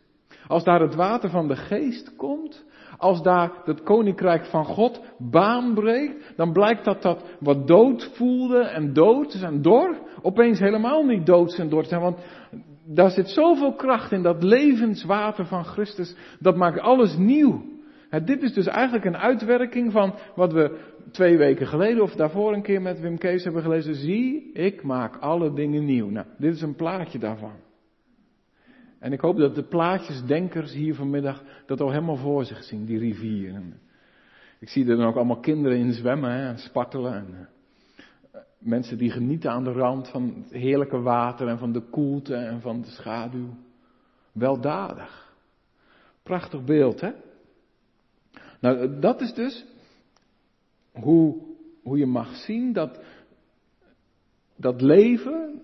Als 0.47 0.63
daar 0.63 0.81
het 0.81 0.95
water 0.95 1.29
van 1.29 1.47
de 1.47 1.55
geest 1.55 2.15
komt, 2.15 2.65
als 2.97 3.21
daar 3.21 3.51
het 3.65 3.83
koninkrijk 3.83 4.45
van 4.45 4.65
God 4.65 5.01
baan 5.17 5.73
breekt, 5.73 6.33
dan 6.35 6.53
blijkt 6.53 6.85
dat 6.85 7.01
dat 7.01 7.23
wat 7.39 7.67
dood 7.67 8.11
voelde 8.13 8.59
en 8.59 8.93
dood 8.93 9.33
en 9.33 9.61
dor, 9.61 9.97
opeens 10.21 10.59
helemaal 10.59 11.03
niet 11.03 11.25
dood 11.25 11.57
en 11.57 11.69
dor 11.69 11.85
zijn. 11.85 12.01
Want 12.01 12.19
daar 12.85 13.11
zit 13.11 13.29
zoveel 13.29 13.73
kracht 13.73 14.11
in 14.11 14.23
dat 14.23 14.43
levenswater 14.43 15.45
van 15.45 15.65
Christus, 15.65 16.15
dat 16.39 16.55
maakt 16.55 16.79
alles 16.79 17.17
nieuw. 17.17 17.61
dit 18.25 18.43
is 18.43 18.53
dus 18.53 18.67
eigenlijk 18.67 19.05
een 19.05 19.17
uitwerking 19.17 19.91
van 19.91 20.13
wat 20.35 20.53
we 20.53 20.95
twee 21.11 21.37
weken 21.37 21.67
geleden 21.67 22.03
of 22.03 22.15
daarvoor 22.15 22.53
een 22.53 22.61
keer 22.61 22.81
met 22.81 22.99
Wim 22.99 23.17
Kees 23.17 23.43
hebben 23.43 23.61
gelezen. 23.61 23.95
Zie, 23.95 24.51
ik 24.51 24.83
maak 24.83 25.15
alle 25.15 25.53
dingen 25.53 25.85
nieuw. 25.85 26.09
Nou, 26.09 26.25
dit 26.37 26.53
is 26.53 26.61
een 26.61 26.75
plaatje 26.75 27.19
daarvan. 27.19 27.55
En 28.99 29.13
ik 29.13 29.19
hoop 29.19 29.37
dat 29.37 29.55
de 29.55 29.63
plaatjesdenkers 29.63 30.73
hier 30.73 30.95
vanmiddag 30.95 31.43
dat 31.65 31.81
al 31.81 31.91
helemaal 31.91 32.15
voor 32.15 32.45
zich 32.45 32.63
zien, 32.63 32.85
die 32.85 32.99
rivieren. 32.99 33.79
Ik 34.59 34.69
zie 34.69 34.89
er 34.89 34.97
dan 34.97 35.07
ook 35.07 35.15
allemaal 35.15 35.39
kinderen 35.39 35.77
in 35.77 35.93
zwemmen 35.93 36.31
hè, 36.31 36.47
en 36.47 36.57
spartelen. 36.57 37.13
En, 37.13 37.27
uh, 37.31 38.39
mensen 38.59 38.97
die 38.97 39.11
genieten 39.11 39.51
aan 39.51 39.63
de 39.63 39.71
rand 39.71 40.09
van 40.09 40.33
het 40.43 40.51
heerlijke 40.51 40.99
water 40.99 41.47
en 41.47 41.57
van 41.57 41.71
de 41.71 41.81
koelte 41.81 42.35
en 42.35 42.61
van 42.61 42.81
de 42.81 42.87
schaduw. 42.87 43.49
Weldadig. 44.31 45.35
Prachtig 46.23 46.63
beeld, 46.63 47.01
hè? 47.01 47.11
Nou, 48.59 48.99
dat 48.99 49.21
is 49.21 49.33
dus 49.33 49.65
hoe, 51.01 51.35
hoe 51.83 51.97
je 51.97 52.05
mag 52.05 52.35
zien 52.35 52.73
dat 52.73 52.99
dat 54.55 54.81
leven 54.81 55.61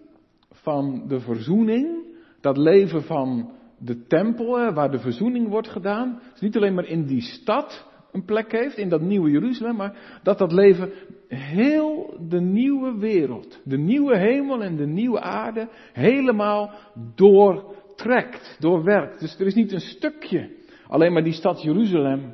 van 0.51 1.07
de 1.07 1.19
verzoening 1.19 2.11
dat 2.43 2.57
leven 2.57 3.03
van 3.03 3.51
de 3.77 4.05
tempel, 4.07 4.73
waar 4.73 4.91
de 4.91 4.99
verzoening 4.99 5.47
wordt 5.47 5.69
gedaan, 5.69 6.19
dus 6.31 6.41
niet 6.41 6.55
alleen 6.55 6.73
maar 6.73 6.85
in 6.85 7.05
die 7.05 7.21
stad 7.21 7.87
een 8.11 8.25
plek 8.25 8.51
heeft, 8.51 8.77
in 8.77 8.89
dat 8.89 9.01
nieuwe 9.01 9.29
Jeruzalem, 9.29 9.75
maar 9.75 10.19
dat 10.23 10.37
dat 10.37 10.51
leven 10.51 10.91
heel 11.27 12.17
de 12.29 12.41
nieuwe 12.41 12.97
wereld, 12.97 13.61
de 13.63 13.77
nieuwe 13.77 14.17
hemel 14.17 14.63
en 14.63 14.75
de 14.75 14.87
nieuwe 14.87 15.21
aarde, 15.21 15.67
helemaal 15.93 16.71
doortrekt, 17.15 18.57
doorwerkt. 18.59 19.19
Dus 19.19 19.39
er 19.39 19.45
is 19.45 19.55
niet 19.55 19.71
een 19.71 19.79
stukje, 19.79 20.49
alleen 20.87 21.13
maar 21.13 21.23
die 21.23 21.33
stad 21.33 21.61
Jeruzalem, 21.61 22.33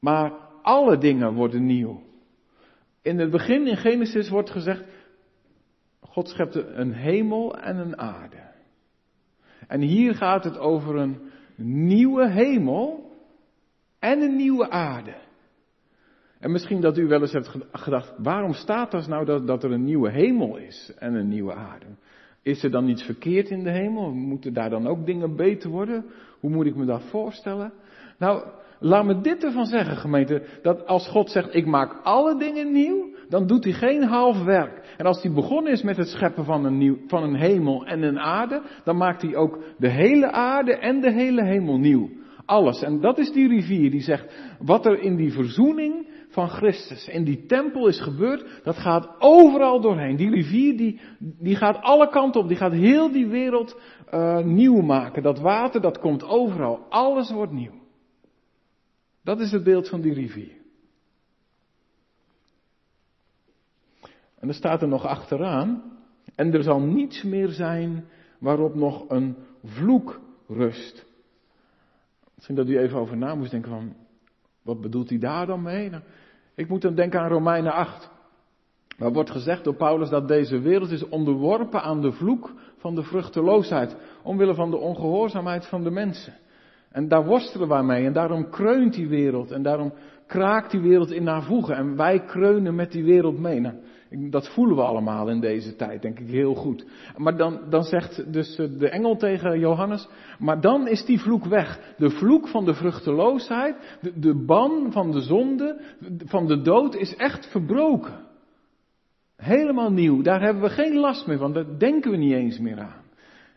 maar 0.00 0.32
alle 0.66 0.98
dingen 0.98 1.34
worden 1.34 1.66
nieuw. 1.66 2.02
In 3.02 3.18
het 3.18 3.30
begin 3.30 3.66
in 3.66 3.76
Genesis 3.76 4.28
wordt 4.28 4.50
gezegd, 4.50 4.84
God 6.00 6.28
schepte 6.28 6.66
een 6.66 6.92
hemel 6.92 7.58
en 7.58 7.76
een 7.76 7.98
aarde. 7.98 8.36
En 9.68 9.80
hier 9.80 10.14
gaat 10.14 10.44
het 10.44 10.58
over 10.58 10.96
een 10.96 11.18
nieuwe 11.56 12.30
hemel 12.30 13.10
en 13.98 14.20
een 14.20 14.36
nieuwe 14.36 14.70
aarde. 14.70 15.14
En 16.38 16.52
misschien 16.52 16.80
dat 16.80 16.98
u 16.98 17.06
wel 17.06 17.20
eens 17.20 17.32
hebt 17.32 17.56
gedacht, 17.72 18.14
waarom 18.18 18.52
staat 18.52 18.94
er 18.94 19.08
nou 19.08 19.24
dat, 19.24 19.46
dat 19.46 19.64
er 19.64 19.72
een 19.72 19.84
nieuwe 19.84 20.10
hemel 20.10 20.56
is 20.56 20.92
en 20.98 21.14
een 21.14 21.28
nieuwe 21.28 21.54
aarde? 21.54 21.86
Is 22.42 22.62
er 22.62 22.70
dan 22.70 22.88
iets 22.88 23.02
verkeerd 23.02 23.48
in 23.48 23.64
de 23.64 23.70
hemel? 23.70 24.10
Moeten 24.10 24.52
daar 24.52 24.70
dan 24.70 24.86
ook 24.86 25.06
dingen 25.06 25.36
beter 25.36 25.70
worden? 25.70 26.04
Hoe 26.40 26.50
moet 26.50 26.66
ik 26.66 26.76
me 26.76 26.84
dat 26.84 27.02
voorstellen? 27.02 27.72
Nou, 28.18 28.44
laat 28.80 29.04
me 29.04 29.20
dit 29.20 29.44
ervan 29.44 29.66
zeggen, 29.66 29.96
gemeente, 29.96 30.42
dat 30.62 30.86
als 30.86 31.08
God 31.08 31.30
zegt, 31.30 31.54
ik 31.54 31.66
maak 31.66 32.00
alle 32.02 32.38
dingen 32.38 32.72
nieuw, 32.72 33.14
dan 33.28 33.46
doet 33.46 33.64
hij 33.64 33.72
geen 33.72 34.02
half 34.02 34.44
werk. 34.44 34.94
En 34.96 35.06
als 35.06 35.22
hij 35.22 35.32
begonnen 35.32 35.72
is 35.72 35.82
met 35.82 35.96
het 35.96 36.08
scheppen 36.08 36.44
van 36.44 36.64
een, 36.64 36.78
nieuw, 36.78 36.96
van 37.06 37.22
een 37.22 37.36
hemel 37.36 37.86
en 37.86 38.02
een 38.02 38.18
aarde, 38.18 38.62
dan 38.84 38.96
maakt 38.96 39.22
hij 39.22 39.36
ook 39.36 39.58
de 39.78 39.88
hele 39.88 40.32
aarde 40.32 40.76
en 40.76 41.00
de 41.00 41.12
hele 41.12 41.44
hemel 41.44 41.78
nieuw. 41.78 42.08
Alles. 42.44 42.82
En 42.82 43.00
dat 43.00 43.18
is 43.18 43.32
die 43.32 43.48
rivier 43.48 43.90
die 43.90 44.00
zegt, 44.00 44.56
wat 44.58 44.86
er 44.86 45.00
in 45.00 45.16
die 45.16 45.32
verzoening 45.32 46.06
van 46.28 46.48
Christus, 46.48 47.08
in 47.08 47.24
die 47.24 47.46
tempel 47.46 47.86
is 47.86 48.00
gebeurd, 48.00 48.60
dat 48.64 48.76
gaat 48.76 49.08
overal 49.18 49.80
doorheen. 49.80 50.16
Die 50.16 50.30
rivier 50.30 50.76
die, 50.76 51.00
die 51.18 51.56
gaat 51.56 51.82
alle 51.82 52.08
kanten 52.08 52.40
op, 52.40 52.48
die 52.48 52.56
gaat 52.56 52.72
heel 52.72 53.12
die 53.12 53.26
wereld 53.26 53.80
uh, 54.14 54.38
nieuw 54.38 54.80
maken. 54.80 55.22
Dat 55.22 55.38
water, 55.38 55.80
dat 55.80 55.98
komt 55.98 56.24
overal. 56.24 56.86
Alles 56.88 57.30
wordt 57.30 57.52
nieuw. 57.52 57.84
Dat 59.26 59.40
is 59.40 59.50
het 59.52 59.64
beeld 59.64 59.88
van 59.88 60.00
die 60.00 60.12
rivier. 60.12 60.52
En 64.38 64.46
dan 64.46 64.54
staat 64.54 64.82
er 64.82 64.88
nog 64.88 65.04
achteraan, 65.04 65.82
en 66.34 66.54
er 66.54 66.62
zal 66.62 66.80
niets 66.80 67.22
meer 67.22 67.48
zijn 67.48 68.04
waarop 68.38 68.74
nog 68.74 69.10
een 69.10 69.36
vloek 69.64 70.20
rust. 70.48 71.06
Misschien 72.34 72.56
dat 72.56 72.68
u 72.68 72.78
even 72.78 72.98
over 72.98 73.16
na 73.16 73.34
moest 73.34 73.50
denken 73.50 73.70
van, 73.70 73.96
wat 74.62 74.80
bedoelt 74.80 75.08
hij 75.08 75.18
daar 75.18 75.46
dan 75.46 75.62
mee? 75.62 75.90
Nou, 75.90 76.02
ik 76.54 76.68
moet 76.68 76.82
dan 76.82 76.94
denken 76.94 77.20
aan 77.20 77.28
Romeinen 77.28 77.72
8. 77.72 78.10
Waar 78.98 79.12
wordt 79.12 79.30
gezegd 79.30 79.64
door 79.64 79.76
Paulus 79.76 80.08
dat 80.08 80.28
deze 80.28 80.60
wereld 80.60 80.90
is 80.90 81.08
onderworpen 81.08 81.82
aan 81.82 82.00
de 82.00 82.12
vloek 82.12 82.54
van 82.76 82.94
de 82.94 83.02
vruchteloosheid. 83.02 83.96
Omwille 84.22 84.54
van 84.54 84.70
de 84.70 84.76
ongehoorzaamheid 84.76 85.66
van 85.66 85.82
de 85.82 85.90
mensen. 85.90 86.34
En 86.96 87.08
daar 87.08 87.24
worstelen 87.24 87.68
wij 87.68 87.82
mee. 87.82 88.04
En 88.04 88.12
daarom 88.12 88.50
kreunt 88.50 88.94
die 88.94 89.08
wereld. 89.08 89.50
En 89.50 89.62
daarom 89.62 89.92
kraakt 90.26 90.70
die 90.70 90.80
wereld 90.80 91.10
in 91.10 91.26
haar 91.26 91.42
voegen. 91.42 91.76
En 91.76 91.96
wij 91.96 92.24
kreunen 92.24 92.74
met 92.74 92.92
die 92.92 93.04
wereld 93.04 93.38
mee. 93.38 93.60
Nou, 93.60 93.74
dat 94.30 94.48
voelen 94.48 94.76
we 94.76 94.82
allemaal 94.82 95.28
in 95.28 95.40
deze 95.40 95.76
tijd, 95.76 96.02
denk 96.02 96.18
ik 96.18 96.28
heel 96.28 96.54
goed. 96.54 96.86
Maar 97.16 97.36
dan, 97.36 97.60
dan 97.70 97.82
zegt 97.82 98.32
dus 98.32 98.58
eh, 98.58 98.66
de 98.78 98.88
engel 98.88 99.16
tegen 99.16 99.58
Johannes, 99.58 100.08
maar 100.38 100.60
dan 100.60 100.88
is 100.88 101.04
die 101.04 101.20
vloek 101.20 101.44
weg. 101.44 101.94
De 101.98 102.10
vloek 102.10 102.48
van 102.48 102.64
de 102.64 102.74
vruchteloosheid, 102.74 103.98
de, 104.00 104.18
de 104.18 104.44
ban 104.44 104.92
van 104.92 105.10
de 105.10 105.20
zonde, 105.20 105.80
van 106.24 106.46
de 106.46 106.62
dood 106.62 106.94
is 106.94 107.16
echt 107.16 107.50
verbroken. 107.50 108.14
Helemaal 109.36 109.92
nieuw, 109.92 110.22
daar 110.22 110.40
hebben 110.40 110.62
we 110.62 110.68
geen 110.68 110.96
last 110.96 111.26
meer 111.26 111.38
van, 111.38 111.52
daar 111.52 111.78
denken 111.78 112.10
we 112.10 112.16
niet 112.16 112.34
eens 112.34 112.58
meer 112.58 112.80
aan. 112.80 113.04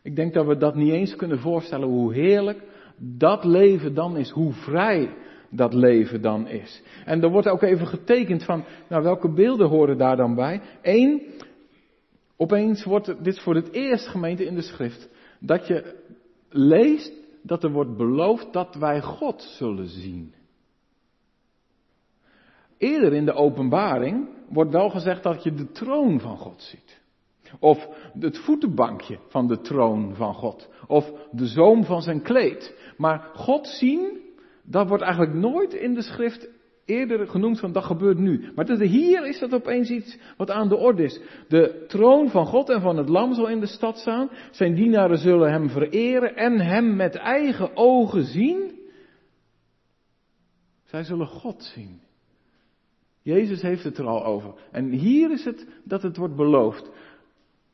Ik 0.04 0.16
denk 0.16 0.34
dat 0.34 0.46
we 0.46 0.58
dat 0.58 0.76
niet 0.76 0.94
eens 0.94 1.16
kunnen 1.16 1.40
voorstellen 1.40 1.88
hoe 1.88 2.14
heerlijk 2.14 2.64
dat 3.00 3.44
leven 3.44 3.94
dan 3.94 4.18
is, 4.18 4.30
hoe 4.30 4.54
vrij 4.54 5.16
dat 5.50 5.74
leven 5.74 6.22
dan 6.22 6.48
is. 6.48 6.84
En 7.06 7.22
er 7.24 7.30
wordt 7.30 7.48
ook 7.48 7.62
even 7.62 7.88
getekend 7.88 8.44
van, 8.44 8.64
nou 8.90 9.04
welke 9.04 9.34
beelden 9.34 9.68
horen 9.68 9.98
daar 9.98 10.16
dan 10.16 10.36
bij? 10.36 10.62
Eén, 10.82 11.22
opeens 12.38 12.84
wordt 12.84 13.24
dit 13.24 13.40
voor 13.40 13.56
het 13.56 13.72
eerst 13.72 14.08
gemeente 14.08 14.46
in 14.46 14.56
de 14.56 14.62
schrift, 14.62 15.10
dat 15.40 15.68
je 15.68 15.96
leest 16.50 17.14
dat 17.42 17.64
er 17.64 17.72
wordt 17.72 17.98
beloofd 17.98 18.54
dat 18.54 18.76
wij 18.76 19.02
God 19.02 19.42
zullen 19.42 19.88
zien. 19.88 20.34
Eerder 22.78 23.14
in 23.14 23.26
de 23.26 23.34
openbaring 23.34 24.30
wordt 24.50 24.72
wel 24.72 24.90
gezegd 24.90 25.24
dat 25.24 25.44
je 25.44 25.54
de 25.54 25.72
troon 25.72 26.20
van 26.20 26.38
God 26.38 26.62
ziet. 26.62 26.99
Of 27.60 27.88
het 28.20 28.38
voetenbankje 28.38 29.20
van 29.28 29.48
de 29.48 29.62
troon 29.62 30.16
van 30.16 30.34
God. 30.34 30.70
Of 30.88 31.12
de 31.32 31.46
zoom 31.46 31.84
van 31.84 32.02
zijn 32.02 32.22
kleed. 32.22 32.94
Maar 32.98 33.30
God 33.34 33.68
zien, 33.68 34.20
dat 34.64 34.88
wordt 34.88 35.04
eigenlijk 35.04 35.34
nooit 35.34 35.74
in 35.74 35.94
de 35.94 36.02
schrift 36.02 36.50
eerder 36.90 37.28
genoemd 37.28 37.60
van 37.60 37.72
dat 37.72 37.84
gebeurt 37.84 38.18
nu. 38.18 38.52
Maar 38.56 38.80
hier 38.80 39.28
is 39.28 39.40
dat 39.40 39.54
opeens 39.54 39.90
iets 39.90 40.18
wat 40.38 40.52
aan 40.52 40.70
de 40.70 40.76
orde 40.76 41.04
is. 41.04 41.22
De 41.48 41.84
troon 41.88 42.30
van 42.30 42.46
God 42.46 42.70
en 42.70 42.82
van 42.82 42.98
het 42.98 43.10
lam 43.10 43.34
zal 43.34 43.48
in 43.48 43.60
de 43.60 43.68
stad 43.68 43.98
staan. 43.98 44.30
Zijn 44.52 44.76
dienaren 44.76 45.18
zullen 45.18 45.52
hem 45.52 45.70
vereren 45.70 46.36
en 46.36 46.60
hem 46.60 46.96
met 46.96 47.16
eigen 47.16 47.76
ogen 47.76 48.24
zien. 48.24 48.80
Zij 50.84 51.04
zullen 51.04 51.28
God 51.28 51.64
zien. 51.64 52.02
Jezus 53.22 53.62
heeft 53.62 53.84
het 53.84 53.98
er 53.98 54.06
al 54.06 54.26
over. 54.26 54.54
En 54.72 54.90
hier 54.92 55.32
is 55.32 55.46
het 55.46 55.68
dat 55.84 56.02
het 56.02 56.18
wordt 56.18 56.36
beloofd. 56.36 56.90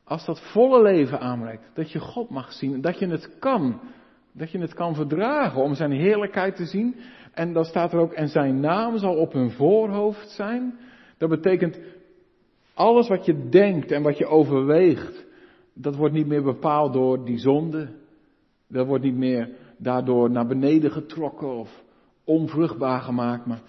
Als 0.08 0.24
dat 0.24 0.40
volle 0.40 0.82
leven 0.82 1.20
aanbreekt, 1.20 1.70
dat 1.74 1.90
je 1.90 1.98
God 1.98 2.30
mag 2.30 2.52
zien, 2.52 2.80
dat 2.80 2.98
je 2.98 3.06
het 3.06 3.38
kan, 3.38 3.80
dat 4.32 4.50
je 4.50 4.58
het 4.58 4.74
kan 4.74 4.94
verdragen 4.94 5.62
om 5.62 5.74
zijn 5.74 5.90
heerlijkheid 5.90 6.56
te 6.56 6.64
zien. 6.64 6.96
En 7.32 7.52
dan 7.52 7.64
staat 7.64 7.92
er 7.92 7.98
ook, 7.98 8.12
en 8.12 8.28
zijn 8.28 8.60
naam 8.60 8.98
zal 8.98 9.14
op 9.14 9.32
hun 9.32 9.50
voorhoofd 9.50 10.30
zijn. 10.30 10.78
Dat 11.18 11.28
betekent, 11.28 11.78
alles 12.74 13.08
wat 13.08 13.24
je 13.24 13.48
denkt 13.48 13.90
en 13.90 14.02
wat 14.02 14.18
je 14.18 14.26
overweegt, 14.26 15.26
dat 15.74 15.96
wordt 15.96 16.14
niet 16.14 16.26
meer 16.26 16.42
bepaald 16.42 16.92
door 16.92 17.24
die 17.24 17.38
zonde. 17.38 17.88
Dat 18.68 18.86
wordt 18.86 19.04
niet 19.04 19.16
meer 19.16 19.48
daardoor 19.78 20.30
naar 20.30 20.46
beneden 20.46 20.90
getrokken 20.90 21.54
of 21.54 21.82
onvruchtbaar 22.24 23.00
gemaakt. 23.00 23.46
Maar 23.46 23.60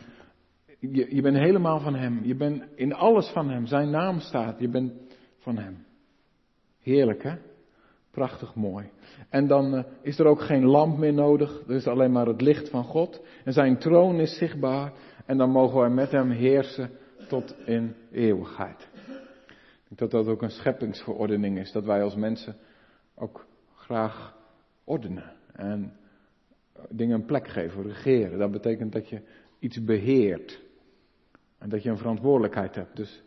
je, 0.79 1.15
je 1.15 1.21
bent 1.21 1.37
helemaal 1.37 1.79
van 1.79 1.95
Hem. 1.95 2.19
Je 2.23 2.35
bent 2.35 2.63
in 2.75 2.93
alles 2.93 3.29
van 3.29 3.49
Hem. 3.49 3.65
Zijn 3.65 3.89
naam 3.89 4.19
staat. 4.19 4.59
Je 4.59 4.69
bent 4.69 4.93
van 5.39 5.57
Hem. 5.57 5.86
Heerlijk 6.87 7.23
hè? 7.23 7.35
Prachtig 8.11 8.55
mooi. 8.55 8.89
En 9.29 9.47
dan 9.47 9.75
uh, 9.75 9.83
is 10.01 10.19
er 10.19 10.25
ook 10.25 10.41
geen 10.41 10.65
lamp 10.65 10.97
meer 10.97 11.13
nodig. 11.13 11.63
Er 11.67 11.75
is 11.75 11.87
alleen 11.87 12.11
maar 12.11 12.25
het 12.25 12.41
licht 12.41 12.69
van 12.69 12.83
God. 12.83 13.21
En 13.43 13.53
zijn 13.53 13.77
troon 13.77 14.19
is 14.19 14.37
zichtbaar. 14.37 14.93
En 15.25 15.37
dan 15.37 15.49
mogen 15.49 15.79
wij 15.79 15.89
met 15.89 16.11
hem 16.11 16.29
heersen 16.29 16.89
tot 17.27 17.55
in 17.65 17.95
eeuwigheid. 18.11 18.89
Ik 19.07 19.87
denk 19.87 19.99
dat 19.99 20.11
dat 20.11 20.27
ook 20.27 20.41
een 20.41 20.49
scheppingsverordening 20.49 21.59
is. 21.59 21.71
Dat 21.71 21.85
wij 21.85 22.03
als 22.03 22.15
mensen 22.15 22.55
ook 23.15 23.45
graag 23.75 24.37
ordenen. 24.83 25.33
En 25.53 25.93
dingen 26.89 27.19
een 27.19 27.25
plek 27.25 27.47
geven, 27.47 27.83
regeren. 27.83 28.39
Dat 28.39 28.51
betekent 28.51 28.91
dat 28.91 29.09
je 29.09 29.21
iets 29.59 29.83
beheert. 29.83 30.61
En 31.57 31.69
dat 31.69 31.83
je 31.83 31.89
een 31.89 31.97
verantwoordelijkheid 31.97 32.75
hebt. 32.75 32.95
Dus 32.95 33.23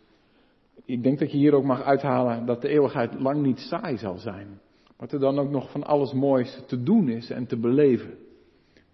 ik 0.84 1.02
denk 1.02 1.18
dat 1.18 1.32
je 1.32 1.38
hier 1.38 1.54
ook 1.54 1.64
mag 1.64 1.82
uithalen 1.82 2.46
dat 2.46 2.62
de 2.62 2.68
eeuwigheid 2.68 3.20
lang 3.20 3.42
niet 3.42 3.58
saai 3.58 3.96
zal 3.96 4.18
zijn. 4.18 4.60
Maar 4.96 5.08
er 5.08 5.18
dan 5.18 5.38
ook 5.38 5.50
nog 5.50 5.70
van 5.70 5.84
alles 5.84 6.12
moois 6.12 6.62
te 6.66 6.82
doen 6.82 7.08
is 7.08 7.30
en 7.30 7.46
te 7.46 7.56
beleven. 7.56 8.18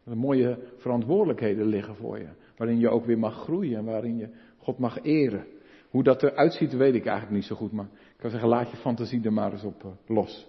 Er 0.05 0.17
mooie 0.17 0.59
verantwoordelijkheden 0.77 1.67
liggen 1.67 1.97
voor 1.97 2.19
je. 2.19 2.29
Waarin 2.57 2.79
je 2.79 2.89
ook 2.89 3.05
weer 3.05 3.19
mag 3.19 3.35
groeien 3.35 3.79
en 3.79 3.85
waarin 3.85 4.17
je 4.17 4.29
God 4.57 4.79
mag 4.79 5.03
eren. 5.03 5.47
Hoe 5.91 6.03
dat 6.03 6.23
eruit 6.23 6.53
ziet 6.53 6.73
weet 6.73 6.95
ik 6.95 7.07
eigenlijk 7.07 7.37
niet 7.37 7.45
zo 7.45 7.57
goed. 7.57 7.73
Maar 7.73 7.85
ik 7.85 8.17
kan 8.17 8.31
zeggen, 8.31 8.49
laat 8.49 8.71
je 8.71 8.77
fantasie 8.77 9.25
er 9.25 9.33
maar 9.33 9.53
eens 9.53 9.65
op 9.65 9.85
eh, 9.85 9.91
los. 10.07 10.49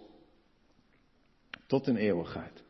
Tot 1.66 1.88
in 1.88 1.96
eeuwigheid. 1.96 2.64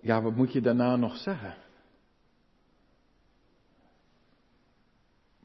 Ja, 0.00 0.22
wat 0.22 0.36
moet 0.36 0.52
je 0.52 0.60
daarna 0.60 0.96
nog 0.96 1.16
zeggen? 1.16 1.54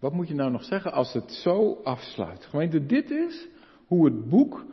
Wat 0.04 0.14
moet 0.14 0.28
je 0.28 0.36
nou 0.36 0.52
nog 0.52 0.64
zeggen 0.64 0.92
als 0.92 1.14
het 1.14 1.32
zo 1.32 1.80
afsluit? 1.84 2.46
Gemeente, 2.46 2.86
dit 2.86 3.12
is 3.12 3.48
hoe 3.88 4.06
het 4.06 4.30
boek 4.30 4.66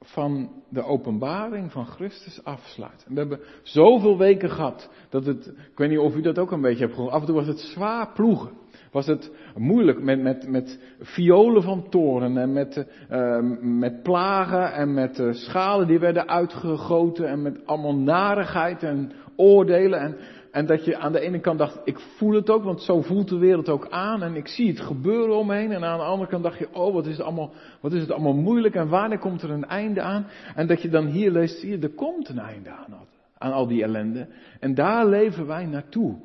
van 0.00 0.50
de 0.68 0.82
openbaring 0.82 1.72
van 1.72 1.86
Christus 1.86 2.44
afsluit. 2.44 3.06
We 3.08 3.18
hebben 3.18 3.40
zoveel 3.62 4.18
weken 4.18 4.50
gehad 4.50 4.90
dat 5.08 5.26
het, 5.26 5.46
ik 5.46 5.76
weet 5.78 5.88
niet 5.88 5.98
of 5.98 6.16
u 6.16 6.20
dat 6.20 6.38
ook 6.38 6.50
een 6.50 6.60
beetje 6.60 6.82
hebt 6.84 6.94
gehoord, 6.94 7.12
af 7.12 7.20
en 7.20 7.26
toe 7.26 7.34
was 7.34 7.46
het 7.46 7.58
zwaar 7.58 8.12
ploegen. 8.12 8.50
Was 8.92 9.06
het 9.06 9.30
moeilijk 9.56 10.02
met, 10.02 10.22
met, 10.22 10.48
met 10.48 10.80
violen 11.00 11.62
van 11.62 11.88
toren 11.88 12.36
en 12.36 12.52
met, 12.52 12.86
uh, 13.10 13.38
met 13.60 14.02
plagen 14.02 14.72
en 14.72 14.94
met 14.94 15.18
uh, 15.18 15.32
schalen 15.32 15.86
die 15.86 15.98
werden 15.98 16.28
uitgegoten 16.28 17.28
en 17.28 17.42
met 17.42 17.66
allemaal 17.66 17.96
narigheid 17.96 18.82
en 18.82 19.12
oordelen. 19.36 20.00
En, 20.00 20.16
en 20.52 20.66
dat 20.66 20.84
je 20.84 20.96
aan 20.96 21.12
de 21.12 21.20
ene 21.20 21.40
kant 21.40 21.58
dacht, 21.58 21.80
ik 21.84 21.98
voel 21.98 22.34
het 22.34 22.50
ook, 22.50 22.64
want 22.64 22.82
zo 22.82 23.02
voelt 23.02 23.28
de 23.28 23.38
wereld 23.38 23.68
ook 23.68 23.88
aan. 23.90 24.22
En 24.22 24.34
ik 24.34 24.48
zie 24.48 24.68
het 24.68 24.80
gebeuren 24.80 25.36
omheen. 25.36 25.72
En 25.72 25.84
aan 25.84 25.98
de 25.98 26.04
andere 26.04 26.30
kant 26.30 26.42
dacht 26.42 26.58
je, 26.58 26.68
oh 26.72 26.92
wat 26.92 27.06
is 27.06 27.16
het 27.16 27.26
allemaal, 27.26 27.50
wat 27.80 27.92
is 27.92 28.00
het 28.00 28.10
allemaal 28.10 28.34
moeilijk. 28.34 28.74
En 28.74 28.88
wanneer 28.88 29.18
komt 29.18 29.42
er 29.42 29.50
een 29.50 29.64
einde 29.64 30.00
aan? 30.00 30.26
En 30.54 30.66
dat 30.66 30.82
je 30.82 30.88
dan 30.88 31.06
hier 31.06 31.30
leest, 31.30 31.58
zie 31.58 31.70
je, 31.70 31.78
er 31.78 31.94
komt 31.94 32.28
een 32.28 32.38
einde 32.38 32.70
aan. 32.70 32.94
Aan 33.38 33.52
al 33.52 33.66
die 33.66 33.82
ellende. 33.82 34.26
En 34.60 34.74
daar 34.74 35.06
leven 35.06 35.46
wij 35.46 35.66
naartoe. 35.66 36.16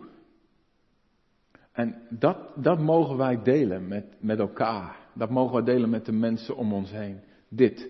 En 1.72 1.96
dat, 2.10 2.38
dat 2.56 2.80
mogen 2.80 3.18
wij 3.18 3.44
delen 3.44 3.88
met, 3.88 4.06
met 4.20 4.40
elkaar. 4.40 4.96
Dat 5.14 5.30
mogen 5.30 5.54
wij 5.54 5.74
delen 5.74 5.90
met 5.90 6.06
de 6.06 6.12
mensen 6.12 6.56
om 6.56 6.74
ons 6.74 6.92
heen. 6.92 7.20
Dit. 7.50 7.90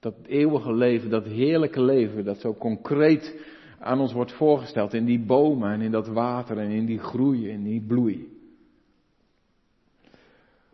Dat 0.00 0.14
eeuwige 0.26 0.74
leven, 0.74 1.10
dat 1.10 1.24
heerlijke 1.24 1.82
leven, 1.82 2.24
dat 2.24 2.40
zo 2.40 2.54
concreet 2.54 3.34
aan 3.80 4.00
ons 4.00 4.12
wordt 4.12 4.32
voorgesteld 4.32 4.94
in 4.94 5.04
die 5.04 5.24
bomen 5.24 5.72
en 5.72 5.80
in 5.80 5.90
dat 5.90 6.06
water 6.06 6.58
en 6.58 6.70
in 6.70 6.86
die 6.86 6.98
groei 6.98 7.50
en 7.50 7.62
die 7.62 7.80
bloei. 7.80 8.38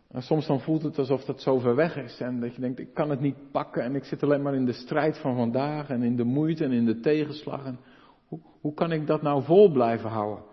En 0.07 0.21
soms 0.21 0.47
dan 0.47 0.59
voelt 0.59 0.83
het 0.83 0.97
alsof 0.97 1.25
dat 1.25 1.41
zo 1.41 1.59
ver 1.59 1.75
weg 1.75 1.97
is 1.97 2.19
en 2.19 2.39
dat 2.39 2.55
je 2.55 2.61
denkt, 2.61 2.79
ik 2.79 2.93
kan 2.93 3.09
het 3.09 3.19
niet 3.19 3.51
pakken 3.51 3.83
en 3.83 3.95
ik 3.95 4.03
zit 4.03 4.23
alleen 4.23 4.41
maar 4.41 4.55
in 4.55 4.65
de 4.65 4.73
strijd 4.73 5.17
van 5.17 5.35
vandaag 5.35 5.89
en 5.89 6.03
in 6.03 6.15
de 6.15 6.23
moeite 6.23 6.63
en 6.63 6.71
in 6.71 6.85
de 6.85 6.99
tegenslag. 6.99 7.65
En 7.65 7.79
hoe, 8.27 8.39
hoe 8.61 8.73
kan 8.73 8.91
ik 8.91 9.07
dat 9.07 9.21
nou 9.21 9.43
vol 9.43 9.71
blijven 9.71 10.09
houden? 10.09 10.43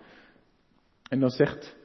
En 1.08 1.20
dan 1.20 1.30
zegt 1.30 1.76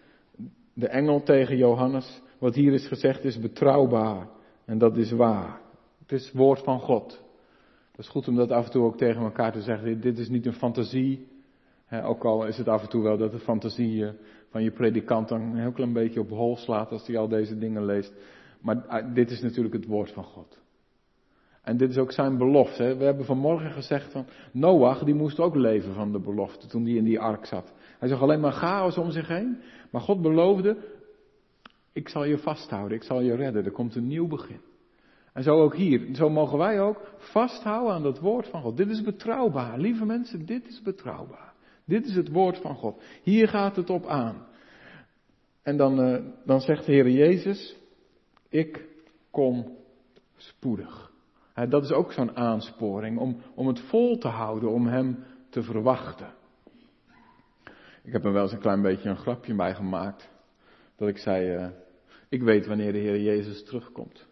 de 0.74 0.88
engel 0.88 1.24
tegen 1.24 1.58
Johannes, 1.58 2.22
wat 2.40 2.56
hier 2.56 2.74
is 2.74 2.88
gezegd 2.88 3.24
is 3.24 3.40
betrouwbaar 3.40 4.28
en 4.66 4.78
dat 4.78 4.98
is 4.98 5.12
waar. 5.12 5.62
Het 6.00 6.12
is 6.12 6.26
het 6.26 6.36
woord 6.36 6.64
van 6.64 6.80
God. 6.80 7.24
Het 8.00 8.08
is 8.08 8.14
goed 8.14 8.28
om 8.28 8.36
dat 8.36 8.52
af 8.52 8.66
en 8.66 8.72
toe 8.72 8.84
ook 8.84 8.98
tegen 8.98 9.22
elkaar 9.22 9.52
te 9.52 9.62
zeggen. 9.62 10.02
Dit 10.02 10.18
is 10.18 10.30
niet 10.30 10.46
een 10.46 10.54
fantasie. 10.54 11.28
ook 12.04 12.24
al 12.24 12.46
is 12.46 12.58
het 12.58 12.68
af 12.68 12.82
en 12.82 12.90
toe 12.90 13.04
wel 13.04 13.18
dat 13.18 13.32
de 13.32 13.40
fantasie 13.40 14.06
eh, 14.06 14.12
van 14.50 14.64
je 14.64 14.72
predikant 14.72 15.28
dan 15.28 15.42
een 15.42 15.58
heel 15.58 15.72
klein 15.72 15.94
beetje 15.94 16.20
op 16.20 16.30
hol 16.30 16.56
slaat 16.56 16.92
als 16.92 17.08
hij 17.08 17.18
al 17.18 17.28
deze 17.28 17.58
dingen 17.58 17.86
leest. 17.86 18.14
Maar 18.62 18.86
eh, 18.88 19.14
dit 19.14 19.32
is 19.32 19.42
natuurlijk 19.42 19.74
het 19.74 19.86
woord 19.86 20.12
van 20.12 20.24
God. 20.24 20.60
En 21.62 21.78
dit 21.78 21.90
is 21.90 21.98
ook 21.98 22.12
zijn 22.12 22.38
belofte. 22.38 22.96
We 22.98 23.04
hebben 23.04 23.26
vanmorgen 23.26 23.72
gezegd 23.72 24.12
van 24.12 24.26
Noach, 24.52 25.04
die 25.04 25.16
moest 25.16 25.40
ook 25.40 25.56
leven 25.56 25.94
van 25.94 26.12
de 26.12 26.20
belofte 26.20 26.68
toen 26.68 26.84
hij 26.84 26.94
in 26.94 27.04
die 27.04 27.20
ark 27.20 27.46
zat. 27.46 27.74
Hij 27.98 28.10
zag 28.10 28.22
alleen 28.22 28.40
maar 28.40 28.52
chaos 28.52 28.98
om 28.98 29.12
zich 29.12 29.28
heen. 29.28 29.62
Maar 29.92 30.02
God 30.02 30.22
beloofde, 30.22 30.78
ik 31.94 32.10
zal 32.10 32.26
je 32.26 32.38
vasthouden, 32.38 32.98
ik 32.98 33.04
zal 33.04 33.22
je 33.22 33.36
redden. 33.36 33.66
Er 33.66 33.72
komt 33.72 33.96
een 33.96 34.08
nieuw 34.08 34.28
begin. 34.28 34.69
En 35.34 35.44
zo 35.44 35.62
ook 35.62 35.76
hier. 35.76 36.16
Zo 36.16 36.30
mogen 36.30 36.58
wij 36.58 36.82
ook 36.82 37.14
vasthouden 37.18 37.94
aan 37.94 38.04
dat 38.04 38.20
woord 38.20 38.48
van 38.48 38.62
God. 38.62 38.78
Dit 38.78 38.90
is 38.90 39.02
betrouwbaar. 39.02 39.80
Lieve 39.80 40.06
mensen, 40.06 40.46
dit 40.46 40.68
is 40.68 40.82
betrouwbaar. 40.82 41.54
Dit 41.86 42.06
is 42.06 42.16
het 42.16 42.30
woord 42.30 42.58
van 42.58 42.76
God. 42.76 43.04
Hier 43.24 43.48
gaat 43.48 43.76
het 43.76 43.90
op 43.90 44.06
aan. 44.06 44.48
En 45.64 45.78
dan, 45.78 46.00
uh, 46.00 46.20
dan 46.46 46.62
zegt 46.62 46.86
de 46.86 46.92
Heer 46.92 47.10
Jezus, 47.10 47.76
ik 48.50 48.88
kom 49.32 49.78
spoedig. 50.36 51.12
dat 51.70 51.84
is 51.84 51.92
ook 51.92 52.12
zo'n 52.12 52.36
aansporing 52.36 53.18
om, 53.20 53.42
om 53.56 53.68
het 53.68 53.80
vol 53.80 54.18
te 54.18 54.28
houden, 54.28 54.70
om 54.70 54.88
Hem 54.88 55.24
te 55.50 55.64
verwachten. 55.64 56.34
Ik 58.04 58.12
heb 58.12 58.26
er 58.26 58.34
wel 58.34 58.44
eens 58.44 58.52
een 58.52 58.60
klein 58.60 58.82
beetje 58.82 59.10
een 59.10 59.18
grapje 59.18 59.56
bij 59.56 59.76
gemaakt. 59.76 60.30
Dat 60.96 61.08
ik 61.08 61.18
zei, 61.18 61.56
uh, 61.56 61.68
ik 62.30 62.42
weet 62.42 62.68
wanneer 62.68 62.92
de 62.92 62.98
Heer 62.98 63.22
Jezus 63.22 63.64
terugkomt. 63.64 64.29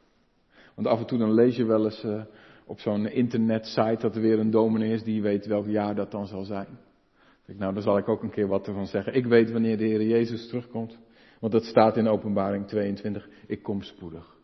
Want 0.78 0.90
af 0.90 1.00
en 1.00 1.06
toe 1.06 1.18
dan 1.18 1.34
lees 1.34 1.56
je 1.56 1.66
wel 1.66 1.84
eens 1.84 2.04
uh, 2.04 2.22
op 2.66 2.80
zo'n 2.80 3.08
internetsite 3.08 3.98
dat 4.00 4.16
er 4.16 4.22
weer 4.22 4.40
een 4.40 4.52
dominee 4.52 4.94
is 4.94 5.04
die 5.04 5.22
weet 5.22 5.46
welk 5.46 5.66
jaar 5.66 5.96
dat 5.96 6.12
dan 6.12 6.28
zal 6.28 6.44
zijn. 6.44 6.68
Ik, 7.46 7.58
nou, 7.58 7.74
dan 7.74 7.82
zal 7.82 7.98
ik 7.98 8.10
ook 8.10 8.24
een 8.24 8.32
keer 8.32 8.48
wat 8.48 8.68
ervan 8.68 8.88
zeggen. 8.88 9.14
Ik 9.14 9.26
weet 9.26 9.52
wanneer 9.52 9.78
de 9.78 9.84
Heer 9.84 10.04
Jezus 10.04 10.48
terugkomt. 10.48 10.98
Want 11.40 11.54
dat 11.54 11.64
staat 11.64 11.98
in 11.98 12.08
openbaring 12.08 12.68
22. 12.68 13.30
Ik 13.48 13.64
kom 13.64 13.82
spoedig. 13.82 14.36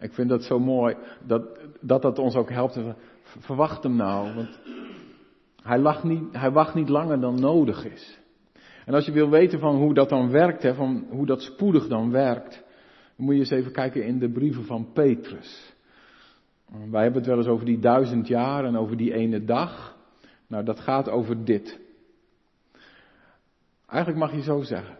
Ik 0.00 0.12
vind 0.12 0.28
dat 0.28 0.42
zo 0.42 0.58
mooi 0.58 0.96
dat 1.26 1.58
dat, 1.80 2.02
dat 2.02 2.18
ons 2.18 2.34
ook 2.34 2.50
helpt. 2.50 2.78
Verwacht 3.22 3.82
hem 3.82 3.96
nou, 3.96 4.34
want 4.34 4.60
hij, 5.62 5.78
lag 5.78 6.04
niet, 6.04 6.22
hij 6.32 6.50
wacht 6.50 6.74
niet 6.74 6.88
langer 6.88 7.20
dan 7.20 7.40
nodig 7.40 7.84
is. 7.84 8.18
En 8.84 8.94
als 8.94 9.06
je 9.06 9.12
wil 9.12 9.30
weten 9.30 9.58
van 9.58 9.76
hoe 9.76 9.94
dat 9.94 10.08
dan 10.08 10.30
werkt, 10.30 10.62
hè, 10.62 10.74
van 10.74 11.06
hoe 11.10 11.26
dat 11.26 11.42
spoedig 11.42 11.88
dan 11.88 12.10
werkt, 12.10 12.64
moet 13.18 13.34
je 13.34 13.40
eens 13.40 13.50
even 13.50 13.72
kijken 13.72 14.04
in 14.04 14.18
de 14.18 14.30
brieven 14.30 14.64
van 14.64 14.92
Petrus. 14.92 15.76
Wij 16.90 17.02
hebben 17.02 17.20
het 17.20 17.30
wel 17.30 17.38
eens 17.38 17.46
over 17.46 17.66
die 17.66 17.78
duizend 17.78 18.26
jaar 18.26 18.64
en 18.64 18.76
over 18.76 18.96
die 18.96 19.14
ene 19.14 19.44
dag. 19.44 19.96
Nou, 20.46 20.64
dat 20.64 20.80
gaat 20.80 21.08
over 21.08 21.44
dit. 21.44 21.80
Eigenlijk 23.86 24.20
mag 24.20 24.34
je 24.34 24.42
zo 24.42 24.62
zeggen. 24.62 24.98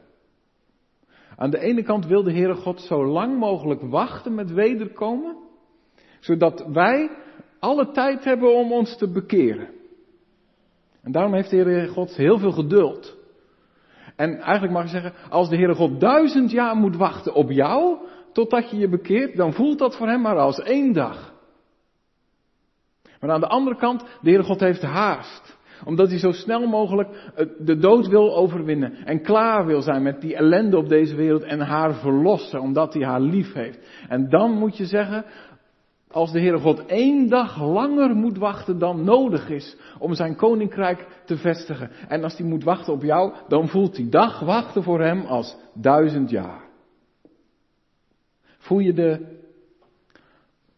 Aan 1.37 1.51
de 1.51 1.59
ene 1.59 1.83
kant 1.83 2.07
wil 2.07 2.23
de 2.23 2.33
Heere 2.33 2.55
God 2.55 2.81
zo 2.81 3.07
lang 3.07 3.39
mogelijk 3.39 3.83
wachten 3.83 4.35
met 4.35 4.53
wederkomen, 4.53 5.37
zodat 6.21 6.67
wij 6.67 7.11
alle 7.59 7.91
tijd 7.91 8.25
hebben 8.25 8.55
om 8.55 8.73
ons 8.73 8.97
te 8.97 9.11
bekeren. 9.11 9.69
En 11.03 11.13
daarom 11.13 11.35
heeft 11.35 11.51
de 11.51 11.57
Heere 11.57 11.89
God 11.89 12.17
heel 12.17 12.39
veel 12.39 12.53
geduld. 12.53 13.18
En 14.19 14.39
eigenlijk 14.39 14.73
mag 14.73 14.83
je 14.83 14.89
zeggen, 14.89 15.13
als 15.31 15.49
de 15.49 15.57
Heere 15.57 15.75
God 15.75 16.01
duizend 16.01 16.51
jaar 16.51 16.77
moet 16.77 16.97
wachten 16.97 17.35
op 17.35 17.51
jou, 17.51 17.97
totdat 18.33 18.71
je 18.71 18.79
je 18.79 18.89
bekeert, 18.89 19.37
dan 19.37 19.53
voelt 19.53 19.79
dat 19.79 19.97
voor 19.97 20.09
hem 20.09 20.21
maar 20.21 20.39
als 20.39 20.61
één 20.61 20.93
dag. 20.93 21.35
Maar 23.21 23.31
aan 23.31 23.41
de 23.41 23.49
andere 23.49 23.77
kant, 23.77 24.01
de 24.01 24.31
Heere 24.31 24.43
God 24.43 24.61
heeft 24.61 24.83
haast. 24.83 25.57
Omdat 25.85 26.09
hij 26.09 26.19
zo 26.19 26.33
snel 26.33 26.67
mogelijk 26.67 27.33
de 27.59 27.77
dood 27.77 28.07
wil 28.07 28.37
overwinnen. 28.37 28.95
En 29.05 29.23
klaar 29.23 29.67
wil 29.67 29.83
zijn 29.83 30.03
met 30.03 30.21
die 30.21 30.37
ellende 30.37 30.77
op 30.77 30.89
deze 30.89 31.17
wereld 31.17 31.43
en 31.43 31.61
haar 31.61 31.95
verlossen, 31.95 32.61
omdat 32.61 32.95
hij 32.95 33.05
haar 33.05 33.21
lief 33.21 33.53
heeft. 33.53 34.07
En 34.09 34.29
dan 34.29 34.51
moet 34.51 34.77
je 34.77 34.87
zeggen, 34.87 35.25
als 36.11 36.33
de 36.33 36.41
Heere 36.41 36.59
God 36.59 36.87
één 36.87 37.29
dag 37.29 37.63
langer 37.63 38.15
moet 38.15 38.39
wachten 38.39 38.79
dan 38.79 39.05
nodig 39.05 39.49
is 39.49 39.77
om 39.99 40.15
zijn 40.15 40.37
koninkrijk 40.37 41.23
te 41.25 41.37
vestigen. 41.37 41.91
En 42.09 42.23
als 42.23 42.37
hij 42.37 42.47
moet 42.47 42.65
wachten 42.65 42.93
op 42.93 43.03
jou, 43.03 43.35
dan 43.49 43.69
voelt 43.69 43.95
die 43.95 44.09
dag 44.09 44.41
wachten 44.41 44.83
voor 44.83 45.01
hem 45.01 45.25
als 45.25 45.57
duizend 45.75 46.31
jaar. 46.31 46.67
Voel 48.59 48.79
je 48.79 48.93
de, 48.93 49.39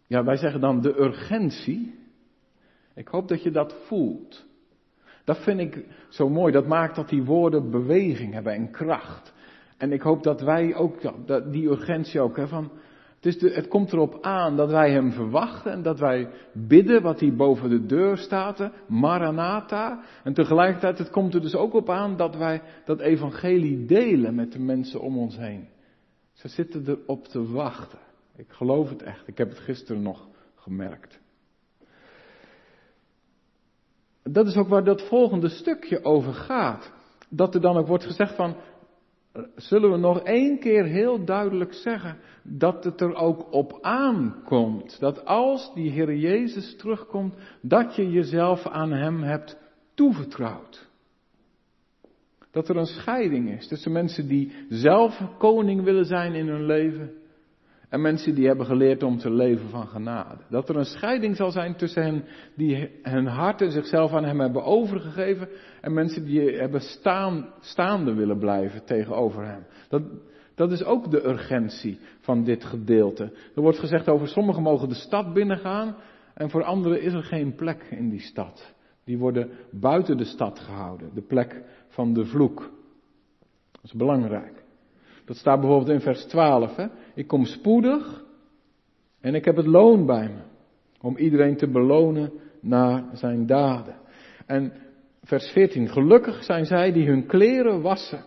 ja 0.07 0.25
wij 0.25 0.37
zeggen 0.37 0.61
dan 0.61 0.81
de 0.81 1.01
urgentie. 1.01 1.99
Ik 2.95 3.09
hoop 3.09 3.29
dat 3.29 3.43
je 3.43 3.51
dat 3.51 3.75
voelt. 3.87 4.45
Dat 5.25 5.39
vind 5.39 5.61
ik 5.61 5.87
zo 6.09 6.29
mooi. 6.29 6.53
Dat 6.53 6.67
maakt 6.67 6.97
dat 6.97 7.09
die 7.09 7.25
woorden 7.25 7.71
beweging 7.71 8.33
hebben 8.33 8.53
en 8.53 8.71
kracht. 8.71 9.33
En 9.77 9.93
ik 9.93 10.01
hoop 10.03 10.23
dat 10.23 10.41
wij 10.41 10.75
ook 10.75 11.01
die 11.53 11.69
urgentie 11.69 12.21
ook 12.21 12.37
hebben 12.37 12.55
van 12.55 12.71
het, 13.21 13.69
komt 13.69 13.93
erop 13.93 14.19
aan 14.21 14.57
dat 14.57 14.71
wij 14.71 14.91
Hem 14.91 15.13
verwachten 15.13 15.73
en 15.73 15.83
dat 15.83 15.99
wij 15.99 16.31
bidden 16.53 17.03
wat 17.03 17.21
hier 17.21 17.37
boven 17.37 17.71
de 17.71 17.87
deur 17.87 18.17
staat, 18.17 18.71
Maranatha. 18.89 20.03
En 20.25 20.33
tegelijkertijd, 20.33 20.99
het 20.99 21.11
komt 21.11 21.35
er 21.35 21.41
dus 21.41 21.55
ook 21.55 21.75
op 21.75 21.91
aan 21.91 22.17
dat 22.17 22.37
wij 22.37 22.63
dat 22.85 23.01
evangelie 23.01 23.85
delen 23.87 24.35
met 24.35 24.53
de 24.53 24.59
mensen 24.59 25.01
om 25.01 25.19
ons 25.19 25.37
heen. 25.37 25.69
Ze 26.33 26.49
zitten 26.49 26.85
erop 26.87 27.25
te 27.25 27.51
wachten. 27.53 27.99
Ik 28.37 28.49
geloof 28.49 28.89
het 28.89 29.03
echt. 29.03 29.29
Ik 29.29 29.39
heb 29.39 29.49
het 29.49 29.59
gisteren 29.59 30.03
nog 30.03 30.29
gemerkt. 30.55 31.21
Dat 34.23 34.47
is 34.47 34.57
ook 34.57 34.69
waar 34.69 34.85
dat 34.85 35.09
volgende 35.09 35.49
stukje 35.49 36.05
over 36.05 36.33
gaat. 36.35 36.93
Dat 37.29 37.55
er 37.55 37.61
dan 37.61 37.77
ook 37.77 37.87
wordt 37.87 38.05
gezegd 38.05 38.35
van, 38.35 38.57
zullen 39.55 39.91
we 39.91 39.97
nog 39.97 40.21
één 40.21 40.59
keer 40.59 40.85
heel 40.85 41.25
duidelijk 41.25 41.73
zeggen 41.73 42.19
dat 42.43 42.85
het 42.85 43.01
er 43.01 43.15
ook 43.15 43.53
op 43.53 43.79
aankomt. 43.81 45.01
Dat 45.01 45.25
als 45.25 45.75
die 45.75 45.91
Heer 45.91 46.15
Jezus 46.15 46.77
terugkomt, 46.77 47.35
dat 47.63 47.97
je 47.97 48.11
jezelf 48.11 48.67
aan 48.67 48.93
Hem 48.93 49.23
hebt 49.23 49.59
toevertrouwd. 49.95 50.89
Dat 52.51 52.69
er 52.69 52.77
een 52.77 52.87
scheiding 52.87 53.51
is 53.51 53.69
tussen 53.69 53.93
mensen 53.93 54.29
die 54.29 54.53
zelf 54.69 55.23
koning 55.39 55.83
willen 55.83 56.07
zijn 56.07 56.35
in 56.35 56.49
hun 56.49 56.67
leven 56.67 57.20
en 57.91 58.01
mensen 58.01 58.35
die 58.35 58.47
hebben 58.47 58.67
geleerd 58.67 59.03
om 59.03 59.19
te 59.19 59.31
leven 59.31 59.69
van 59.69 59.87
genade. 59.87 60.37
Dat 60.49 60.69
er 60.69 60.77
een 60.77 60.85
scheiding 60.85 61.37
zal 61.37 61.51
zijn 61.51 61.77
tussen 61.77 62.03
hen 62.03 62.25
die 62.55 62.91
hun 63.03 63.27
hart 63.27 63.61
en 63.61 63.71
zichzelf 63.71 64.13
aan 64.13 64.25
hem 64.25 64.41
hebben 64.41 64.65
overgegeven. 64.65 65.49
En 65.81 65.95
mensen 65.95 66.25
die 66.25 66.41
hebben 66.41 66.81
staan, 66.81 67.53
staande 67.61 68.15
willen 68.15 68.39
blijven 68.39 68.85
tegenover 68.85 69.47
hem. 69.47 69.67
Dat, 69.89 70.03
dat 70.55 70.73
is 70.73 70.85
ook 70.85 71.11
de 71.11 71.27
urgentie 71.27 71.99
van 72.21 72.45
dit 72.45 72.65
gedeelte. 72.65 73.33
Er 73.55 73.63
wordt 73.63 73.79
gezegd 73.79 74.09
over 74.09 74.29
sommigen 74.29 74.63
mogen 74.63 74.89
de 74.89 74.95
stad 74.95 75.33
binnengaan. 75.33 75.97
En 76.35 76.51
voor 76.51 76.65
anderen 76.65 77.03
is 77.03 77.13
er 77.13 77.23
geen 77.23 77.55
plek 77.55 77.87
in 77.91 78.09
die 78.09 78.21
stad. 78.21 78.75
Die 79.05 79.19
worden 79.19 79.51
buiten 79.71 80.17
de 80.17 80.25
stad 80.25 80.59
gehouden. 80.59 81.11
De 81.15 81.23
plek 81.23 81.63
van 81.89 82.13
de 82.13 82.25
vloek. 82.25 82.61
Dat 83.73 83.85
is 83.85 83.93
belangrijk. 83.93 84.65
Dat 85.31 85.39
staat 85.39 85.61
bijvoorbeeld 85.61 85.91
in 85.91 86.01
vers 86.01 86.25
12. 86.25 86.77
Hè? 86.77 86.87
Ik 87.21 87.27
kom 87.27 87.45
spoedig 87.45 88.25
en 89.21 89.35
ik 89.35 89.45
heb 89.45 89.57
het 89.57 89.67
loon 89.67 90.07
bij 90.07 90.29
me. 90.29 90.41
Om 91.01 91.17
iedereen 91.17 91.57
te 91.57 91.69
belonen 91.71 92.33
naar 92.61 93.05
zijn 93.13 93.47
daden. 93.47 93.95
En 94.47 94.73
vers 95.23 95.51
14. 95.51 95.89
Gelukkig 95.89 96.45
zijn 96.45 96.65
zij 96.65 96.93
die 96.93 97.07
hun 97.07 97.27
kleren 97.27 97.81
wassen. 97.81 98.25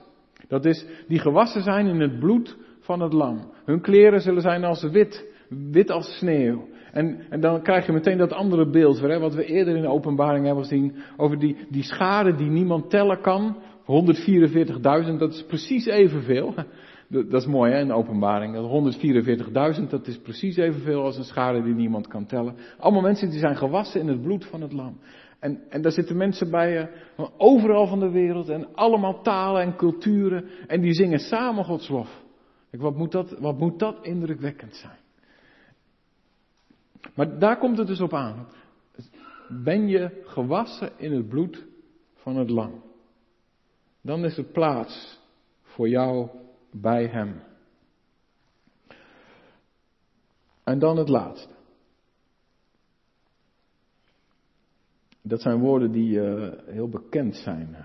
Dat 0.47 0.65
is, 0.65 0.86
die 1.08 1.19
gewassen 1.19 1.62
zijn 1.62 1.88
in 1.88 1.99
het 1.99 2.19
bloed 2.19 2.58
van 2.79 3.01
het 3.01 3.13
lam. 3.13 3.51
Hun 3.65 3.82
kleren 3.82 4.21
zullen 4.21 4.41
zijn 4.41 4.63
als 4.63 4.84
wit, 4.84 5.25
wit 5.71 5.91
als 5.91 6.17
sneeuw. 6.17 6.67
En, 6.91 7.19
en 7.29 7.39
dan 7.39 7.62
krijg 7.62 7.86
je 7.86 7.91
meteen 7.91 8.17
dat 8.17 8.34
andere 8.34 8.69
beeld 8.69 8.99
weer, 8.99 9.12
hè, 9.12 9.19
wat 9.19 9.34
we 9.34 9.45
eerder 9.45 9.75
in 9.75 9.82
de 9.82 9.88
openbaring 9.88 10.45
hebben 10.45 10.63
gezien, 10.63 10.95
over 11.17 11.39
die, 11.39 11.58
die 11.69 11.84
schade 11.84 12.36
die 12.36 12.49
niemand 12.49 12.89
tellen 12.89 13.21
kan. 13.21 13.58
144.000, 13.82 15.17
dat 15.17 15.34
is 15.34 15.45
precies 15.45 15.86
evenveel. 15.86 16.53
Dat 17.13 17.41
is 17.41 17.45
mooi 17.45 17.71
hè, 17.71 17.80
in 17.80 17.91
openbaring. 17.91 18.56
144.000, 19.82 19.89
dat 19.89 20.08
is 20.08 20.17
precies 20.17 20.58
evenveel 20.58 21.04
als 21.04 21.17
een 21.17 21.23
schade 21.23 21.63
die 21.63 21.73
niemand 21.73 22.08
kan 22.08 22.26
tellen. 22.26 22.56
Allemaal 22.78 23.02
mensen 23.02 23.30
die 23.30 23.39
zijn 23.39 23.56
gewassen 23.56 24.02
in 24.02 24.08
het 24.08 24.21
bloed 24.21 24.45
van 24.45 24.62
het 24.62 24.73
lam. 24.73 24.99
En, 25.39 25.62
en 25.69 25.82
daar 25.82 25.91
zitten 25.91 26.17
mensen 26.17 26.49
bij 26.52 26.89
uh, 27.17 27.26
overal 27.38 27.88
van 27.88 27.99
de 27.99 28.10
wereld 28.10 28.49
en 28.49 28.76
allemaal 28.76 29.21
talen 29.21 29.62
en 29.62 29.76
culturen. 29.76 30.45
En 30.67 30.82
die 30.82 30.93
zingen 30.93 31.19
samen 31.19 31.65
Gods 31.65 31.89
lof. 31.89 32.23
wat, 32.71 32.95
moet 32.95 33.12
dat, 33.12 33.39
wat 33.39 33.58
moet 33.58 33.80
dat 33.80 33.97
indrukwekkend 34.02 34.76
zijn? 34.76 34.97
Maar 37.15 37.39
daar 37.39 37.58
komt 37.58 37.78
het 37.78 37.88
dus 37.88 38.02
op 38.02 38.13
aan. 38.13 38.47
Ben 39.63 39.88
je 39.88 40.21
gewassen 40.26 40.91
in 40.97 41.12
het 41.12 41.28
bloed 41.28 41.65
van 42.13 42.36
het 42.36 42.49
lam? 42.49 42.84
Dan 44.02 44.26
is 44.26 44.38
er 44.38 44.43
plaats 44.43 45.19
voor 45.62 45.89
jou 45.89 46.30
bij 46.74 47.08
Hem. 47.08 47.42
En 50.64 50.80
dan 50.80 50.98
het 50.98 51.10
laatste. 51.10 51.54
Dat 55.22 55.42
zijn 55.42 55.60
woorden 55.60 55.92
die 55.92 56.20
uh, 56.20 56.52
heel 56.66 56.90
bekend 56.90 57.36
zijn, 57.36 57.78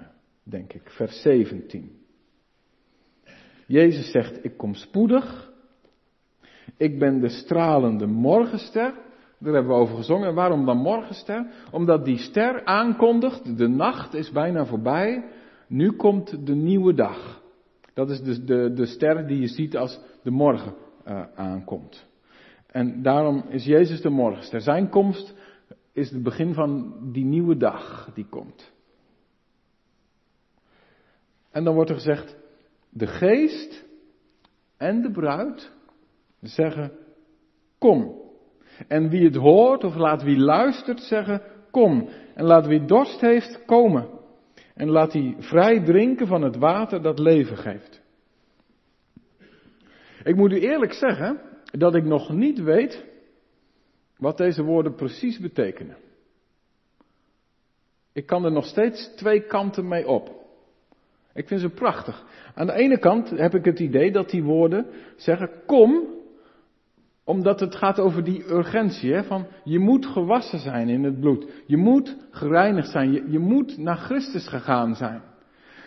denk 0.42 0.72
ik. 0.72 0.90
Vers 0.90 1.20
17. 1.20 1.98
Jezus 3.66 4.11
zegt, 4.11 4.44
ik 4.44 4.57
kom 4.57 4.74
spoedig. 4.74 5.53
Ik 6.77 6.98
ben 6.98 7.20
de 7.20 7.29
stralende 7.29 8.07
morgenster. 8.07 8.92
Daar 9.38 9.53
hebben 9.53 9.72
we 9.72 9.81
over 9.81 9.96
gezongen. 9.96 10.29
En 10.29 10.35
waarom 10.35 10.66
dan 10.66 10.77
morgenster? 10.77 11.51
Omdat 11.70 12.05
die 12.05 12.18
ster 12.18 12.64
aankondigt, 12.64 13.57
de 13.59 13.68
nacht 13.68 14.14
is 14.14 14.31
bijna 14.31 14.66
voorbij. 14.66 15.24
Nu 15.66 15.92
komt 15.92 16.46
de 16.46 16.55
nieuwe 16.55 16.94
dag. 16.94 17.42
Dat 17.98 18.11
is 18.11 18.20
dus 18.22 18.44
de, 18.44 18.72
de 18.72 18.87
ster 18.87 19.26
die 19.26 19.40
je 19.40 19.46
ziet 19.46 19.76
als 19.76 20.00
de 20.22 20.30
morgen 20.30 20.74
uh, 21.06 21.22
aankomt. 21.34 22.06
En 22.66 23.02
daarom 23.02 23.44
is 23.48 23.64
Jezus 23.64 24.00
de 24.00 24.08
morgenster. 24.08 24.61
Zijn 24.61 24.88
komst 24.88 25.34
is 25.92 26.11
het 26.11 26.22
begin 26.22 26.54
van 26.54 26.98
die 27.12 27.24
nieuwe 27.24 27.56
dag 27.56 28.11
die 28.14 28.26
komt. 28.30 28.72
En 31.50 31.64
dan 31.64 31.74
wordt 31.74 31.90
er 31.90 31.96
gezegd, 31.96 32.37
de 32.90 33.06
geest 33.06 33.84
en 34.76 35.02
de 35.02 35.11
bruid 35.11 35.72
zeggen, 36.40 36.92
kom. 37.78 38.20
En 38.88 39.08
wie 39.08 39.24
het 39.24 39.37
hoort, 39.37 39.84
of 39.84 39.94
laat 39.94 40.22
wie 40.22 40.38
luistert 40.38 41.00
zeggen, 41.00 41.42
kom. 41.70 42.08
En 42.34 42.44
laat 42.44 42.66
wie 42.66 42.84
dorst 42.84 43.20
heeft, 43.20 43.64
komen. 43.64 44.17
En 44.78 44.88
laat 44.88 45.12
hij 45.12 45.34
vrij 45.38 45.84
drinken 45.84 46.26
van 46.26 46.42
het 46.42 46.56
water 46.56 47.02
dat 47.02 47.18
leven 47.18 47.56
geeft. 47.56 48.02
Ik 50.24 50.36
moet 50.36 50.52
u 50.52 50.60
eerlijk 50.60 50.92
zeggen 50.92 51.40
dat 51.64 51.94
ik 51.94 52.04
nog 52.04 52.32
niet 52.32 52.58
weet 52.58 53.04
wat 54.16 54.36
deze 54.36 54.62
woorden 54.62 54.94
precies 54.94 55.38
betekenen. 55.38 55.96
Ik 58.12 58.26
kan 58.26 58.44
er 58.44 58.52
nog 58.52 58.64
steeds 58.66 59.14
twee 59.16 59.40
kanten 59.40 59.88
mee 59.88 60.08
op. 60.08 60.30
Ik 61.34 61.46
vind 61.46 61.60
ze 61.60 61.68
prachtig. 61.68 62.24
Aan 62.54 62.66
de 62.66 62.72
ene 62.72 62.98
kant 62.98 63.30
heb 63.30 63.54
ik 63.54 63.64
het 63.64 63.78
idee 63.78 64.12
dat 64.12 64.30
die 64.30 64.42
woorden 64.42 64.86
zeggen: 65.16 65.50
kom, 65.66 66.17
omdat 67.28 67.60
het 67.60 67.74
gaat 67.74 68.00
over 68.00 68.24
die 68.24 68.44
urgentie. 68.50 69.12
Hè, 69.12 69.24
van 69.24 69.46
je 69.64 69.78
moet 69.78 70.06
gewassen 70.06 70.58
zijn 70.58 70.88
in 70.88 71.04
het 71.04 71.20
bloed. 71.20 71.46
Je 71.66 71.76
moet 71.76 72.16
gereinigd 72.30 72.90
zijn. 72.90 73.12
Je, 73.12 73.24
je 73.30 73.38
moet 73.38 73.78
naar 73.78 73.96
Christus 73.96 74.48
gegaan 74.48 74.94
zijn. 74.94 75.22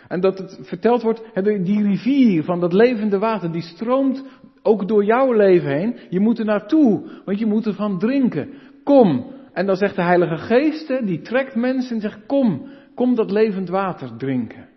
En 0.08 0.20
dat 0.20 0.38
het 0.38 0.58
verteld 0.62 1.02
wordt, 1.02 1.22
die 1.64 1.82
rivier 1.82 2.44
van 2.44 2.60
dat 2.60 2.72
levende 2.72 3.18
water, 3.18 3.52
die 3.52 3.62
stroomt 3.62 4.24
ook 4.62 4.88
door 4.88 5.04
jouw 5.04 5.32
leven 5.32 5.70
heen. 5.70 5.96
Je 6.08 6.20
moet 6.20 6.38
er 6.38 6.44
naartoe, 6.44 7.02
want 7.24 7.38
je 7.38 7.46
moet 7.46 7.66
ervan 7.66 7.98
drinken. 7.98 8.48
Kom. 8.84 9.26
En 9.52 9.66
dan 9.66 9.76
zegt 9.76 9.96
de 9.96 10.02
Heilige 10.02 10.36
Geest, 10.36 11.06
die 11.06 11.20
trekt 11.20 11.54
mensen 11.54 11.94
en 11.94 12.00
zegt, 12.00 12.26
kom, 12.26 12.66
kom 12.94 13.14
dat 13.14 13.30
levend 13.30 13.68
water 13.68 14.16
drinken. 14.16 14.68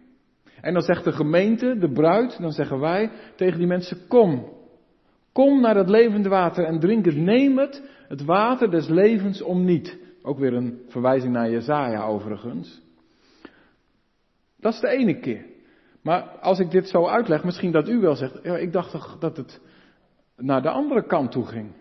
En 0.62 0.74
dan 0.74 0.82
zegt 0.82 1.04
de 1.04 1.12
gemeente, 1.12 1.78
de 1.78 1.92
bruid, 1.92 2.38
dan 2.42 2.52
zeggen 2.52 2.80
wij 2.80 3.10
tegen 3.36 3.58
die 3.58 3.68
mensen, 3.68 3.98
kom. 4.08 4.54
Kom 5.36 5.62
naar 5.62 5.74
dat 5.74 5.90
levende 5.90 6.30
water 6.30 6.66
en 6.66 6.80
drink 6.80 7.06
het. 7.06 7.16
Neem 7.16 7.58
het, 7.58 7.84
het 8.08 8.26
water 8.26 8.72
des 8.72 8.88
levens 8.88 9.42
om 9.42 9.66
niet. 9.66 9.98
Ook 10.22 10.40
weer 10.40 10.54
een 10.54 10.82
verwijzing 10.88 11.34
naar 11.34 11.50
Jezaja 11.50 12.06
overigens. 12.06 12.82
Dat 14.60 14.74
is 14.74 14.80
de 14.80 14.88
ene 14.88 15.20
keer. 15.20 15.46
Maar 16.02 16.22
als 16.22 16.60
ik 16.60 16.72
dit 16.72 16.88
zo 16.88 17.08
uitleg, 17.08 17.44
misschien 17.44 17.72
dat 17.72 17.90
u 17.90 18.00
wel 18.00 18.16
zegt, 18.16 18.40
ja, 18.44 18.58
ik 18.58 18.72
dacht 18.72 18.92
toch 18.92 19.18
dat 19.20 19.38
het 19.38 19.62
naar 20.38 20.62
de 20.62 20.70
andere 20.70 21.06
kant 21.06 21.32
toe 21.32 21.46
ging. 21.46 21.72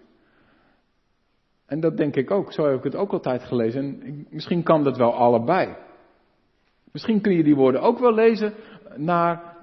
En 1.67 1.81
dat 1.81 1.97
denk 1.97 2.17
ik 2.17 2.31
ook, 2.31 2.53
zo 2.53 2.67
heb 2.67 2.77
ik 2.77 2.85
het 2.85 2.97
ook 2.97 3.13
altijd 3.13 3.43
gelezen. 3.43 4.03
En 4.03 4.27
misschien 4.31 4.63
kan 4.63 4.85
dat 4.85 4.97
wel 4.97 5.15
allebei. 5.15 5.77
Misschien 6.93 7.21
kun 7.21 7.33
je 7.33 7.45
die 7.45 7.57
woorden 7.57 7.81
ook 7.81 7.99
wel 7.99 8.15
lezen 8.15 8.55
naar 8.97 9.57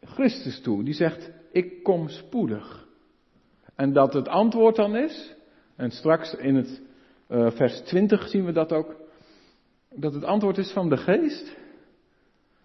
Christus 0.00 0.60
toe. 0.60 0.84
Die 0.84 0.94
zegt, 0.94 1.30
ik 1.52 1.82
kom 1.82 2.08
spoedig. 2.08 2.86
En 3.74 3.92
dat 3.92 4.12
het 4.12 4.28
antwoord 4.28 4.76
dan 4.76 4.96
is, 4.96 5.34
en 5.76 5.90
straks 5.90 6.34
in 6.34 6.54
het 6.54 6.82
uh, 7.28 7.50
vers 7.50 7.80
20 7.80 8.28
zien 8.28 8.44
we 8.44 8.52
dat 8.52 8.72
ook, 8.72 8.96
dat 9.94 10.14
het 10.14 10.24
antwoord 10.24 10.58
is 10.58 10.72
van 10.72 10.88
de 10.88 10.96
geest 10.96 11.56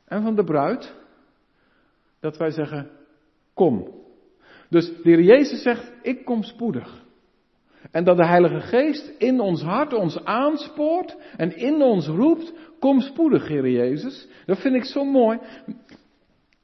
en 0.06 0.22
van 0.22 0.36
de 0.36 0.44
bruid, 0.44 0.96
dat 2.20 2.38
wij 2.38 2.52
zeggen, 2.52 2.90
kom. 3.54 3.96
Dus 4.70 4.88
de 4.88 5.10
Heer 5.10 5.22
Jezus 5.22 5.62
zegt, 5.62 5.92
ik 6.02 6.26
kom 6.26 6.44
spoedig. 6.44 7.06
En 7.92 8.04
dat 8.04 8.18
de 8.18 8.26
Heilige 8.26 8.60
Geest 8.60 9.12
in 9.18 9.40
ons 9.40 9.62
hart 9.62 9.94
ons 9.94 10.24
aanspoort 10.24 11.18
en 11.38 11.58
in 11.58 11.82
ons 11.82 12.08
roept, 12.08 12.54
kom 12.80 13.00
spoedig, 13.00 13.48
Heer 13.48 13.70
Jezus. 13.70 14.28
Dat 14.46 14.60
vind 14.60 14.76
ik 14.76 14.84
zo 14.84 15.04
mooi. 15.04 15.40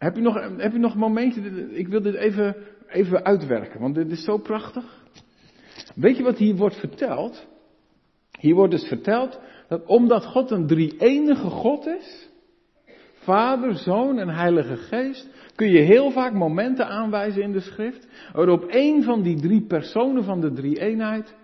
Heb 0.03 0.15
je 0.15 0.21
nog, 0.21 0.57
heb 0.57 0.71
je 0.71 0.79
nog 0.79 0.93
een 0.93 0.99
momentje, 0.99 1.41
ik 1.69 1.87
wil 1.87 2.01
dit 2.01 2.15
even, 2.15 2.55
even 2.87 3.25
uitwerken, 3.25 3.79
want 3.79 3.95
dit 3.95 4.11
is 4.11 4.23
zo 4.23 4.37
prachtig. 4.37 5.03
Weet 5.95 6.17
je 6.17 6.23
wat 6.23 6.37
hier 6.37 6.55
wordt 6.55 6.79
verteld? 6.79 7.47
Hier 8.39 8.55
wordt 8.55 8.71
dus 8.71 8.87
verteld 8.87 9.39
dat 9.67 9.85
omdat 9.85 10.25
God 10.25 10.51
een 10.51 10.67
drie-enige 10.67 11.49
God 11.49 11.85
is, 11.85 12.29
Vader, 13.13 13.75
Zoon 13.75 14.17
en 14.17 14.29
Heilige 14.29 14.75
Geest 14.75 15.29
kun 15.55 15.69
je 15.69 15.79
heel 15.79 16.11
vaak 16.11 16.33
momenten 16.33 16.87
aanwijzen 16.87 17.41
in 17.41 17.51
de 17.51 17.59
schrift 17.59 18.07
waarop 18.33 18.65
een 18.67 19.03
van 19.03 19.21
die 19.21 19.41
drie 19.41 19.65
personen 19.65 20.23
van 20.23 20.41
de 20.41 20.53
drie 20.53 20.79
eenheid 20.79 21.35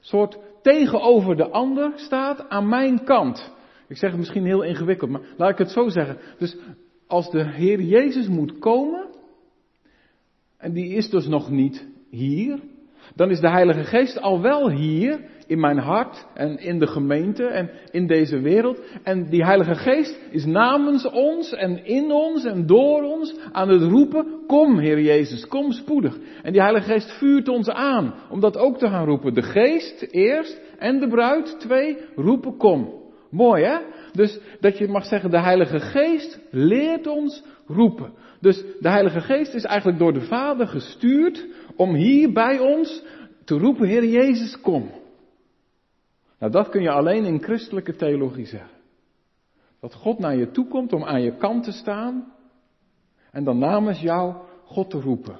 soort 0.00 0.38
tegenover 0.62 1.36
de 1.36 1.48
ander 1.48 1.92
staat 1.94 2.48
aan 2.48 2.68
mijn 2.68 3.04
kant. 3.04 3.54
Ik 3.88 3.96
zeg 3.96 4.10
het 4.10 4.18
misschien 4.18 4.44
heel 4.44 4.62
ingewikkeld, 4.62 5.10
maar 5.10 5.20
laat 5.36 5.50
ik 5.50 5.58
het 5.58 5.70
zo 5.70 5.88
zeggen. 5.88 6.18
Dus 6.38 6.56
als 7.12 7.30
de 7.30 7.44
Heer 7.44 7.80
Jezus 7.80 8.28
moet 8.28 8.58
komen, 8.58 9.06
en 10.56 10.72
die 10.72 10.94
is 10.94 11.10
dus 11.10 11.26
nog 11.26 11.50
niet 11.50 11.86
hier, 12.10 12.60
dan 13.14 13.30
is 13.30 13.40
de 13.40 13.50
Heilige 13.50 13.84
Geest 13.84 14.20
al 14.20 14.40
wel 14.40 14.70
hier 14.70 15.20
in 15.46 15.60
mijn 15.60 15.78
hart 15.78 16.26
en 16.34 16.58
in 16.58 16.78
de 16.78 16.86
gemeente 16.86 17.44
en 17.44 17.70
in 17.90 18.06
deze 18.06 18.40
wereld. 18.40 18.80
En 19.02 19.28
die 19.30 19.44
Heilige 19.44 19.74
Geest 19.74 20.18
is 20.30 20.44
namens 20.44 21.10
ons 21.10 21.52
en 21.52 21.84
in 21.84 22.12
ons 22.12 22.44
en 22.44 22.66
door 22.66 23.02
ons 23.02 23.36
aan 23.52 23.68
het 23.68 23.82
roepen, 23.82 24.26
kom 24.46 24.78
Heer 24.78 25.00
Jezus, 25.00 25.46
kom 25.46 25.72
spoedig. 25.72 26.18
En 26.42 26.52
die 26.52 26.62
Heilige 26.62 26.92
Geest 26.92 27.12
vuurt 27.12 27.48
ons 27.48 27.68
aan 27.68 28.14
om 28.30 28.40
dat 28.40 28.56
ook 28.56 28.78
te 28.78 28.88
gaan 28.88 29.06
roepen. 29.06 29.34
De 29.34 29.42
Geest 29.42 30.06
eerst 30.10 30.60
en 30.78 31.00
de 31.00 31.08
bruid 31.08 31.60
twee 31.60 31.96
roepen 32.16 32.56
kom. 32.56 33.00
Mooi 33.30 33.64
hè? 33.64 33.78
Dus 34.12 34.38
dat 34.60 34.78
je 34.78 34.88
mag 34.88 35.04
zeggen, 35.04 35.30
de 35.30 35.40
Heilige 35.40 35.80
Geest 35.80 36.38
leert 36.50 37.06
ons 37.06 37.42
roepen. 37.66 38.12
Dus 38.40 38.64
de 38.80 38.88
Heilige 38.88 39.20
Geest 39.20 39.54
is 39.54 39.64
eigenlijk 39.64 39.98
door 39.98 40.12
de 40.12 40.20
Vader 40.20 40.66
gestuurd 40.66 41.46
om 41.76 41.94
hier 41.94 42.32
bij 42.32 42.58
ons 42.58 43.04
te 43.44 43.58
roepen, 43.58 43.88
Heer 43.88 44.04
Jezus, 44.04 44.60
kom. 44.60 44.90
Nou, 46.38 46.52
dat 46.52 46.68
kun 46.68 46.82
je 46.82 46.90
alleen 46.90 47.24
in 47.24 47.42
christelijke 47.42 47.94
theologie 47.94 48.46
zeggen. 48.46 48.80
Dat 49.80 49.94
God 49.94 50.18
naar 50.18 50.36
je 50.36 50.50
toe 50.50 50.68
komt 50.68 50.92
om 50.92 51.04
aan 51.04 51.22
je 51.22 51.36
kant 51.36 51.64
te 51.64 51.72
staan 51.72 52.32
en 53.30 53.44
dan 53.44 53.58
namens 53.58 54.00
jou 54.00 54.34
God 54.64 54.90
te 54.90 55.00
roepen. 55.00 55.36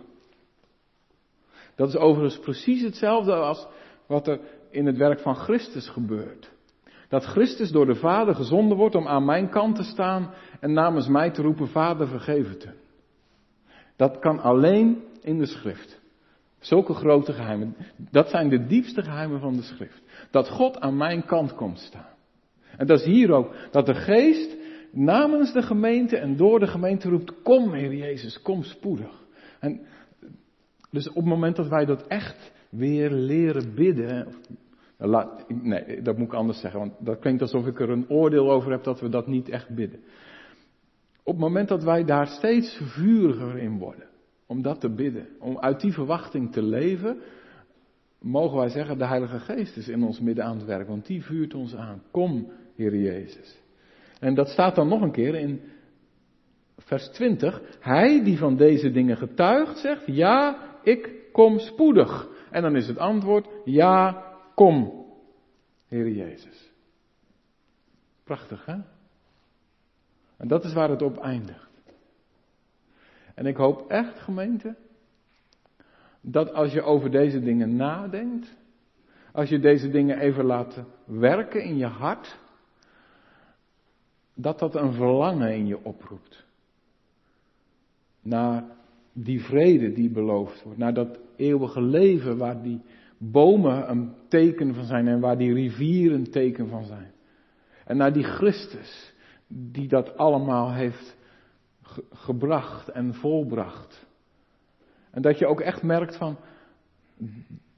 Dat 1.74 1.88
is 1.88 1.96
overigens 1.96 2.38
precies 2.38 2.82
hetzelfde 2.82 3.34
als 3.34 3.66
wat 4.06 4.28
er 4.28 4.40
in 4.70 4.86
het 4.86 4.96
werk 4.96 5.20
van 5.20 5.34
Christus 5.34 5.88
gebeurt. 5.88 6.50
Dat 7.12 7.24
Christus 7.24 7.70
door 7.70 7.86
de 7.86 7.94
Vader 7.94 8.34
gezonden 8.34 8.76
wordt 8.76 8.94
om 8.94 9.06
aan 9.06 9.24
mijn 9.24 9.48
kant 9.48 9.76
te 9.76 9.82
staan 9.82 10.30
en 10.60 10.72
namens 10.72 11.08
mij 11.08 11.30
te 11.30 11.42
roepen, 11.42 11.68
Vader 11.68 12.08
vergeef 12.08 12.48
het 12.48 12.68
Dat 13.96 14.18
kan 14.18 14.40
alleen 14.40 15.02
in 15.20 15.38
de 15.38 15.46
schrift. 15.46 16.00
Zulke 16.58 16.94
grote 16.94 17.32
geheimen. 17.32 17.76
Dat 18.10 18.28
zijn 18.28 18.48
de 18.48 18.66
diepste 18.66 19.02
geheimen 19.02 19.40
van 19.40 19.52
de 19.52 19.62
schrift. 19.62 20.02
Dat 20.30 20.48
God 20.48 20.80
aan 20.80 20.96
mijn 20.96 21.24
kant 21.24 21.54
komt 21.54 21.78
staan. 21.78 22.14
En 22.76 22.86
dat 22.86 22.98
is 22.98 23.06
hier 23.06 23.32
ook. 23.32 23.54
Dat 23.70 23.86
de 23.86 23.94
geest 23.94 24.56
namens 24.92 25.52
de 25.52 25.62
gemeente 25.62 26.16
en 26.16 26.36
door 26.36 26.58
de 26.58 26.66
gemeente 26.66 27.08
roept, 27.08 27.42
kom 27.42 27.72
Heer 27.72 27.94
Jezus, 27.94 28.42
kom 28.42 28.62
spoedig. 28.62 29.22
En 29.60 29.80
dus 30.90 31.08
op 31.08 31.14
het 31.14 31.24
moment 31.24 31.56
dat 31.56 31.68
wij 31.68 31.84
dat 31.84 32.06
echt 32.06 32.52
weer 32.70 33.10
leren 33.10 33.74
bidden, 33.74 34.34
nee, 35.48 36.02
dat 36.02 36.16
moet 36.18 36.26
ik 36.26 36.34
anders 36.34 36.60
zeggen, 36.60 36.80
want 36.80 36.92
dat 36.98 37.18
klinkt 37.18 37.42
alsof 37.42 37.66
ik 37.66 37.80
er 37.80 37.90
een 37.90 38.08
oordeel 38.08 38.50
over 38.50 38.70
heb 38.70 38.84
dat 38.84 39.00
we 39.00 39.08
dat 39.08 39.26
niet 39.26 39.48
echt 39.48 39.74
bidden. 39.74 40.00
Op 41.22 41.32
het 41.32 41.42
moment 41.42 41.68
dat 41.68 41.82
wij 41.82 42.04
daar 42.04 42.26
steeds 42.26 42.80
vuriger 42.82 43.58
in 43.58 43.78
worden, 43.78 44.06
om 44.46 44.62
dat 44.62 44.80
te 44.80 44.94
bidden, 44.94 45.26
om 45.40 45.58
uit 45.58 45.80
die 45.80 45.92
verwachting 45.92 46.52
te 46.52 46.62
leven, 46.62 47.20
mogen 48.20 48.58
wij 48.58 48.68
zeggen, 48.68 48.98
de 48.98 49.06
Heilige 49.06 49.38
Geest 49.38 49.76
is 49.76 49.88
in 49.88 50.02
ons 50.02 50.20
midden 50.20 50.44
aan 50.44 50.56
het 50.56 50.66
werk, 50.66 50.88
want 50.88 51.06
die 51.06 51.22
vuurt 51.22 51.54
ons 51.54 51.76
aan. 51.76 52.02
Kom, 52.10 52.50
Heer 52.74 52.96
Jezus. 52.96 53.60
En 54.20 54.34
dat 54.34 54.48
staat 54.48 54.74
dan 54.74 54.88
nog 54.88 55.00
een 55.00 55.12
keer 55.12 55.34
in 55.34 55.60
vers 56.76 57.08
20. 57.08 57.62
Hij 57.80 58.24
die 58.24 58.38
van 58.38 58.56
deze 58.56 58.90
dingen 58.90 59.16
getuigt, 59.16 59.78
zegt, 59.78 60.02
ja, 60.06 60.56
ik 60.82 61.10
kom 61.32 61.58
spoedig. 61.58 62.28
En 62.50 62.62
dan 62.62 62.76
is 62.76 62.86
het 62.86 62.98
antwoord, 62.98 63.48
ja, 63.64 64.31
kom, 64.54 65.04
Heer 65.86 66.08
Jezus. 66.08 66.72
Prachtig, 68.24 68.64
hè? 68.64 68.76
En 70.36 70.48
dat 70.48 70.64
is 70.64 70.72
waar 70.72 70.90
het 70.90 71.02
op 71.02 71.18
eindigt. 71.18 71.70
En 73.34 73.46
ik 73.46 73.56
hoop 73.56 73.90
echt, 73.90 74.18
gemeente, 74.18 74.76
dat 76.20 76.52
als 76.52 76.72
je 76.72 76.82
over 76.82 77.10
deze 77.10 77.40
dingen 77.40 77.76
nadenkt, 77.76 78.56
als 79.32 79.48
je 79.48 79.58
deze 79.58 79.90
dingen 79.90 80.18
even 80.18 80.44
laat 80.44 80.82
werken 81.04 81.62
in 81.62 81.76
je 81.76 81.86
hart, 81.86 82.38
dat 84.34 84.58
dat 84.58 84.74
een 84.74 84.92
verlangen 84.92 85.54
in 85.54 85.66
je 85.66 85.84
oproept. 85.84 86.44
Naar 88.20 88.64
die 89.12 89.40
vrede 89.40 89.92
die 89.92 90.10
beloofd 90.10 90.62
wordt, 90.62 90.78
naar 90.78 90.94
dat 90.94 91.18
eeuwige 91.36 91.82
leven 91.82 92.36
waar 92.36 92.62
die 92.62 92.80
bomen 93.30 93.90
een 93.90 94.14
teken 94.28 94.74
van 94.74 94.84
zijn 94.84 95.08
en 95.08 95.20
waar 95.20 95.38
die 95.38 95.52
rivieren 95.52 96.18
een 96.18 96.30
teken 96.30 96.68
van 96.68 96.84
zijn. 96.84 97.12
En 97.84 97.96
naar 97.96 98.12
die 98.12 98.24
Christus 98.24 99.14
die 99.48 99.88
dat 99.88 100.16
allemaal 100.16 100.72
heeft 100.72 101.16
gebracht 102.12 102.88
en 102.88 103.14
volbracht. 103.14 104.06
En 105.10 105.22
dat 105.22 105.38
je 105.38 105.46
ook 105.46 105.60
echt 105.60 105.82
merkt 105.82 106.16
van, 106.16 106.36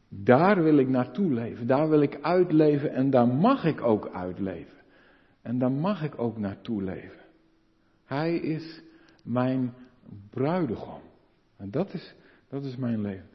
daar 0.09 0.63
wil 0.63 0.79
ik 0.79 0.89
naartoe 0.89 1.33
leven, 1.33 1.67
daar 1.67 1.89
wil 1.89 2.01
ik 2.01 2.19
uitleven 2.23 2.93
en 2.93 3.11
daar 3.11 3.29
mag 3.29 3.65
ik 3.65 3.81
ook 3.81 4.09
uitleven. 4.13 4.79
En 5.43 5.59
daar 5.59 5.73
mag 5.73 6.03
ik 6.03 6.19
ook 6.19 6.39
naartoe 6.39 6.83
leven. 6.83 7.23
Hij 8.05 8.37
is 8.37 8.83
mijn 9.25 9.75
bruidegom. 10.31 11.01
En 11.57 11.71
dat 11.71 11.95
is, 11.95 12.15
dat 12.49 12.65
is 12.65 12.77
mijn 12.77 13.01
leven. 13.01 13.29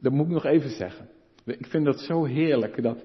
Dat 0.00 0.12
moet 0.12 0.26
ik 0.26 0.32
nog 0.32 0.44
even 0.44 0.70
zeggen. 0.70 1.08
Ik 1.44 1.66
vind 1.66 1.84
dat 1.84 2.00
zo 2.00 2.24
heerlijk 2.24 2.82
dat. 2.82 3.04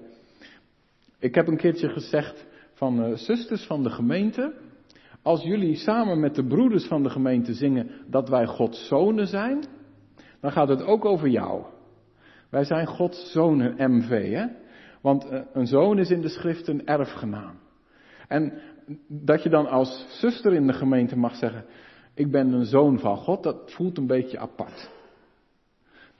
Ik 1.18 1.34
heb 1.34 1.46
een 1.46 1.56
keertje 1.56 1.88
gezegd 1.88 2.46
van 2.72 3.04
uh, 3.04 3.16
zusters 3.16 3.66
van 3.66 3.82
de 3.82 3.90
gemeente. 3.90 4.54
Als 5.22 5.42
jullie 5.42 5.76
samen 5.76 6.20
met 6.20 6.34
de 6.34 6.46
broeders 6.46 6.86
van 6.86 7.02
de 7.02 7.10
gemeente 7.10 7.54
zingen 7.54 7.90
dat 8.06 8.28
wij 8.28 8.46
Gods 8.46 8.86
zonen 8.86 9.26
zijn, 9.26 9.64
dan 10.40 10.52
gaat 10.52 10.68
het 10.68 10.82
ook 10.82 11.04
over 11.04 11.28
jou. 11.28 11.64
Wij 12.50 12.64
zijn 12.64 12.86
Gods 12.86 13.32
zonen 13.32 13.92
MV, 13.92 14.32
hè? 14.32 14.46
Want 15.00 15.24
uh, 15.24 15.40
een 15.52 15.66
zoon 15.66 15.98
is 15.98 16.10
in 16.10 16.20
de 16.20 16.28
schrift 16.28 16.68
een 16.68 16.86
erfgenaam. 16.86 17.58
En 18.28 18.52
dat 19.08 19.42
je 19.42 19.48
dan 19.48 19.66
als 19.66 20.06
zuster 20.20 20.52
in 20.52 20.66
de 20.66 20.72
gemeente 20.72 21.16
mag 21.16 21.34
zeggen, 21.34 21.64
ik 22.14 22.30
ben 22.30 22.52
een 22.52 22.64
zoon 22.64 22.98
van 22.98 23.16
God, 23.16 23.42
dat 23.42 23.72
voelt 23.72 23.98
een 23.98 24.06
beetje 24.06 24.38
apart. 24.38 24.90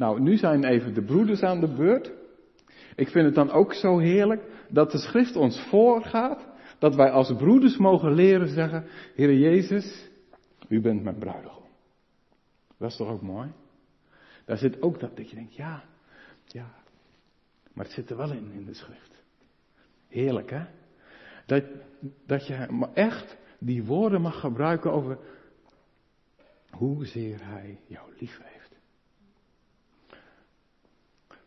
Nou, 0.00 0.20
nu 0.20 0.36
zijn 0.36 0.64
even 0.64 0.94
de 0.94 1.02
broeders 1.02 1.42
aan 1.42 1.60
de 1.60 1.74
beurt. 1.74 2.12
Ik 2.96 3.08
vind 3.08 3.26
het 3.26 3.34
dan 3.34 3.50
ook 3.50 3.74
zo 3.74 3.98
heerlijk 3.98 4.42
dat 4.68 4.90
de 4.90 4.98
schrift 4.98 5.36
ons 5.36 5.60
voorgaat 5.60 6.46
dat 6.78 6.94
wij 6.94 7.10
als 7.10 7.34
broeders 7.36 7.76
mogen 7.76 8.14
leren 8.14 8.48
zeggen, 8.48 8.86
Heer 9.14 9.34
Jezus, 9.34 10.10
u 10.68 10.80
bent 10.80 11.02
mijn 11.02 11.18
bruidegom. 11.18 11.64
Dat 12.78 12.90
is 12.90 12.96
toch 12.96 13.08
ook 13.08 13.22
mooi? 13.22 13.52
Daar 14.44 14.56
zit 14.56 14.82
ook 14.82 15.00
dat, 15.00 15.16
dat 15.16 15.30
je 15.30 15.36
denkt, 15.36 15.54
ja, 15.54 15.84
ja, 16.46 16.70
maar 17.72 17.84
het 17.84 17.94
zit 17.94 18.10
er 18.10 18.16
wel 18.16 18.32
in, 18.32 18.52
in 18.52 18.64
de 18.64 18.74
schrift. 18.74 19.22
Heerlijk, 20.08 20.50
hè? 20.50 20.64
Dat, 21.46 21.64
dat 22.26 22.46
je 22.46 22.88
echt 22.94 23.36
die 23.58 23.84
woorden 23.84 24.20
mag 24.20 24.40
gebruiken 24.40 24.92
over 24.92 25.18
hoezeer 26.70 27.38
hij 27.42 27.80
jou 27.86 28.12
lief 28.18 28.38
heeft. 28.42 28.49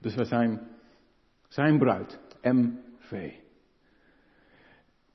Dus 0.04 0.16
we 0.16 0.26
zijn 0.26 0.60
zijn 1.48 1.78
bruid, 1.78 2.20
MV. 2.42 3.34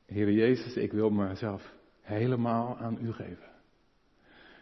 Heer 0.07 0.33
Jezus, 0.33 0.77
ik 0.77 0.93
wil 0.93 1.11
mezelf 1.11 1.75
helemaal 2.01 2.79
aan 2.79 2.99
u 3.01 3.13
geven. 3.13 3.51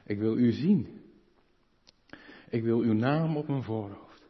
Ik 0.05 0.19
wil 0.19 0.37
u 0.37 0.53
zien. 0.53 1.01
Ik 2.49 2.63
wil 2.63 2.79
uw 2.79 2.93
naam 2.93 3.37
op 3.37 3.49
mijn 3.49 3.63
voorhoofd. 3.63 4.23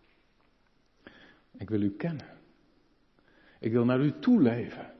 Ik 1.58 1.68
wil 1.68 1.80
u 1.80 1.90
kennen. 1.90 2.38
Ik 3.60 3.72
wil 3.72 3.84
naar 3.84 4.00
u 4.00 4.18
toe 4.18 4.42
leven. 4.42 4.92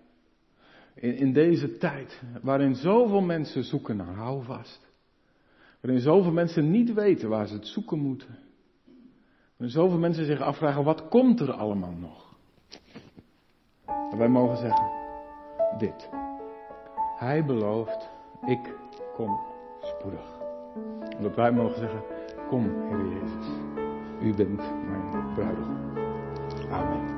In, 0.95 1.17
in 1.17 1.33
deze 1.33 1.77
tijd 1.77 2.23
waarin 2.43 2.75
zoveel 2.75 3.23
mensen 3.23 3.65
zoeken 3.65 3.97
naar 3.97 4.15
houvast. 4.15 4.87
Waarin 5.81 6.01
zoveel 6.01 6.33
mensen 6.33 6.71
niet 6.71 6.93
weten 6.93 7.29
waar 7.29 7.47
ze 7.47 7.55
het 7.55 7.67
zoeken 7.67 7.99
moeten. 7.99 8.46
En 9.57 9.71
zoveel 9.71 9.99
mensen 9.99 10.25
zich 10.25 10.41
afvragen, 10.41 10.85
wat 10.85 11.09
komt 11.09 11.41
er 11.41 11.53
allemaal 11.53 11.95
nog? 12.01 12.25
En 14.11 14.19
wij 14.19 14.29
mogen 14.29 14.57
zeggen, 14.57 14.91
dit. 15.79 16.09
Hij 17.19 17.45
belooft, 17.45 18.09
ik 18.47 18.75
kom 19.15 19.41
spoedig. 19.81 20.39
Dat 21.21 21.35
wij 21.35 21.53
mogen 21.53 21.79
zeggen, 21.79 22.01
kom 22.49 22.63
Heer 22.89 23.09
Jezus, 23.09 23.47
u 24.21 24.35
bent 24.35 24.63
mijn 24.87 25.33
bruidegom. 25.35 25.79
Amen. 26.71 27.15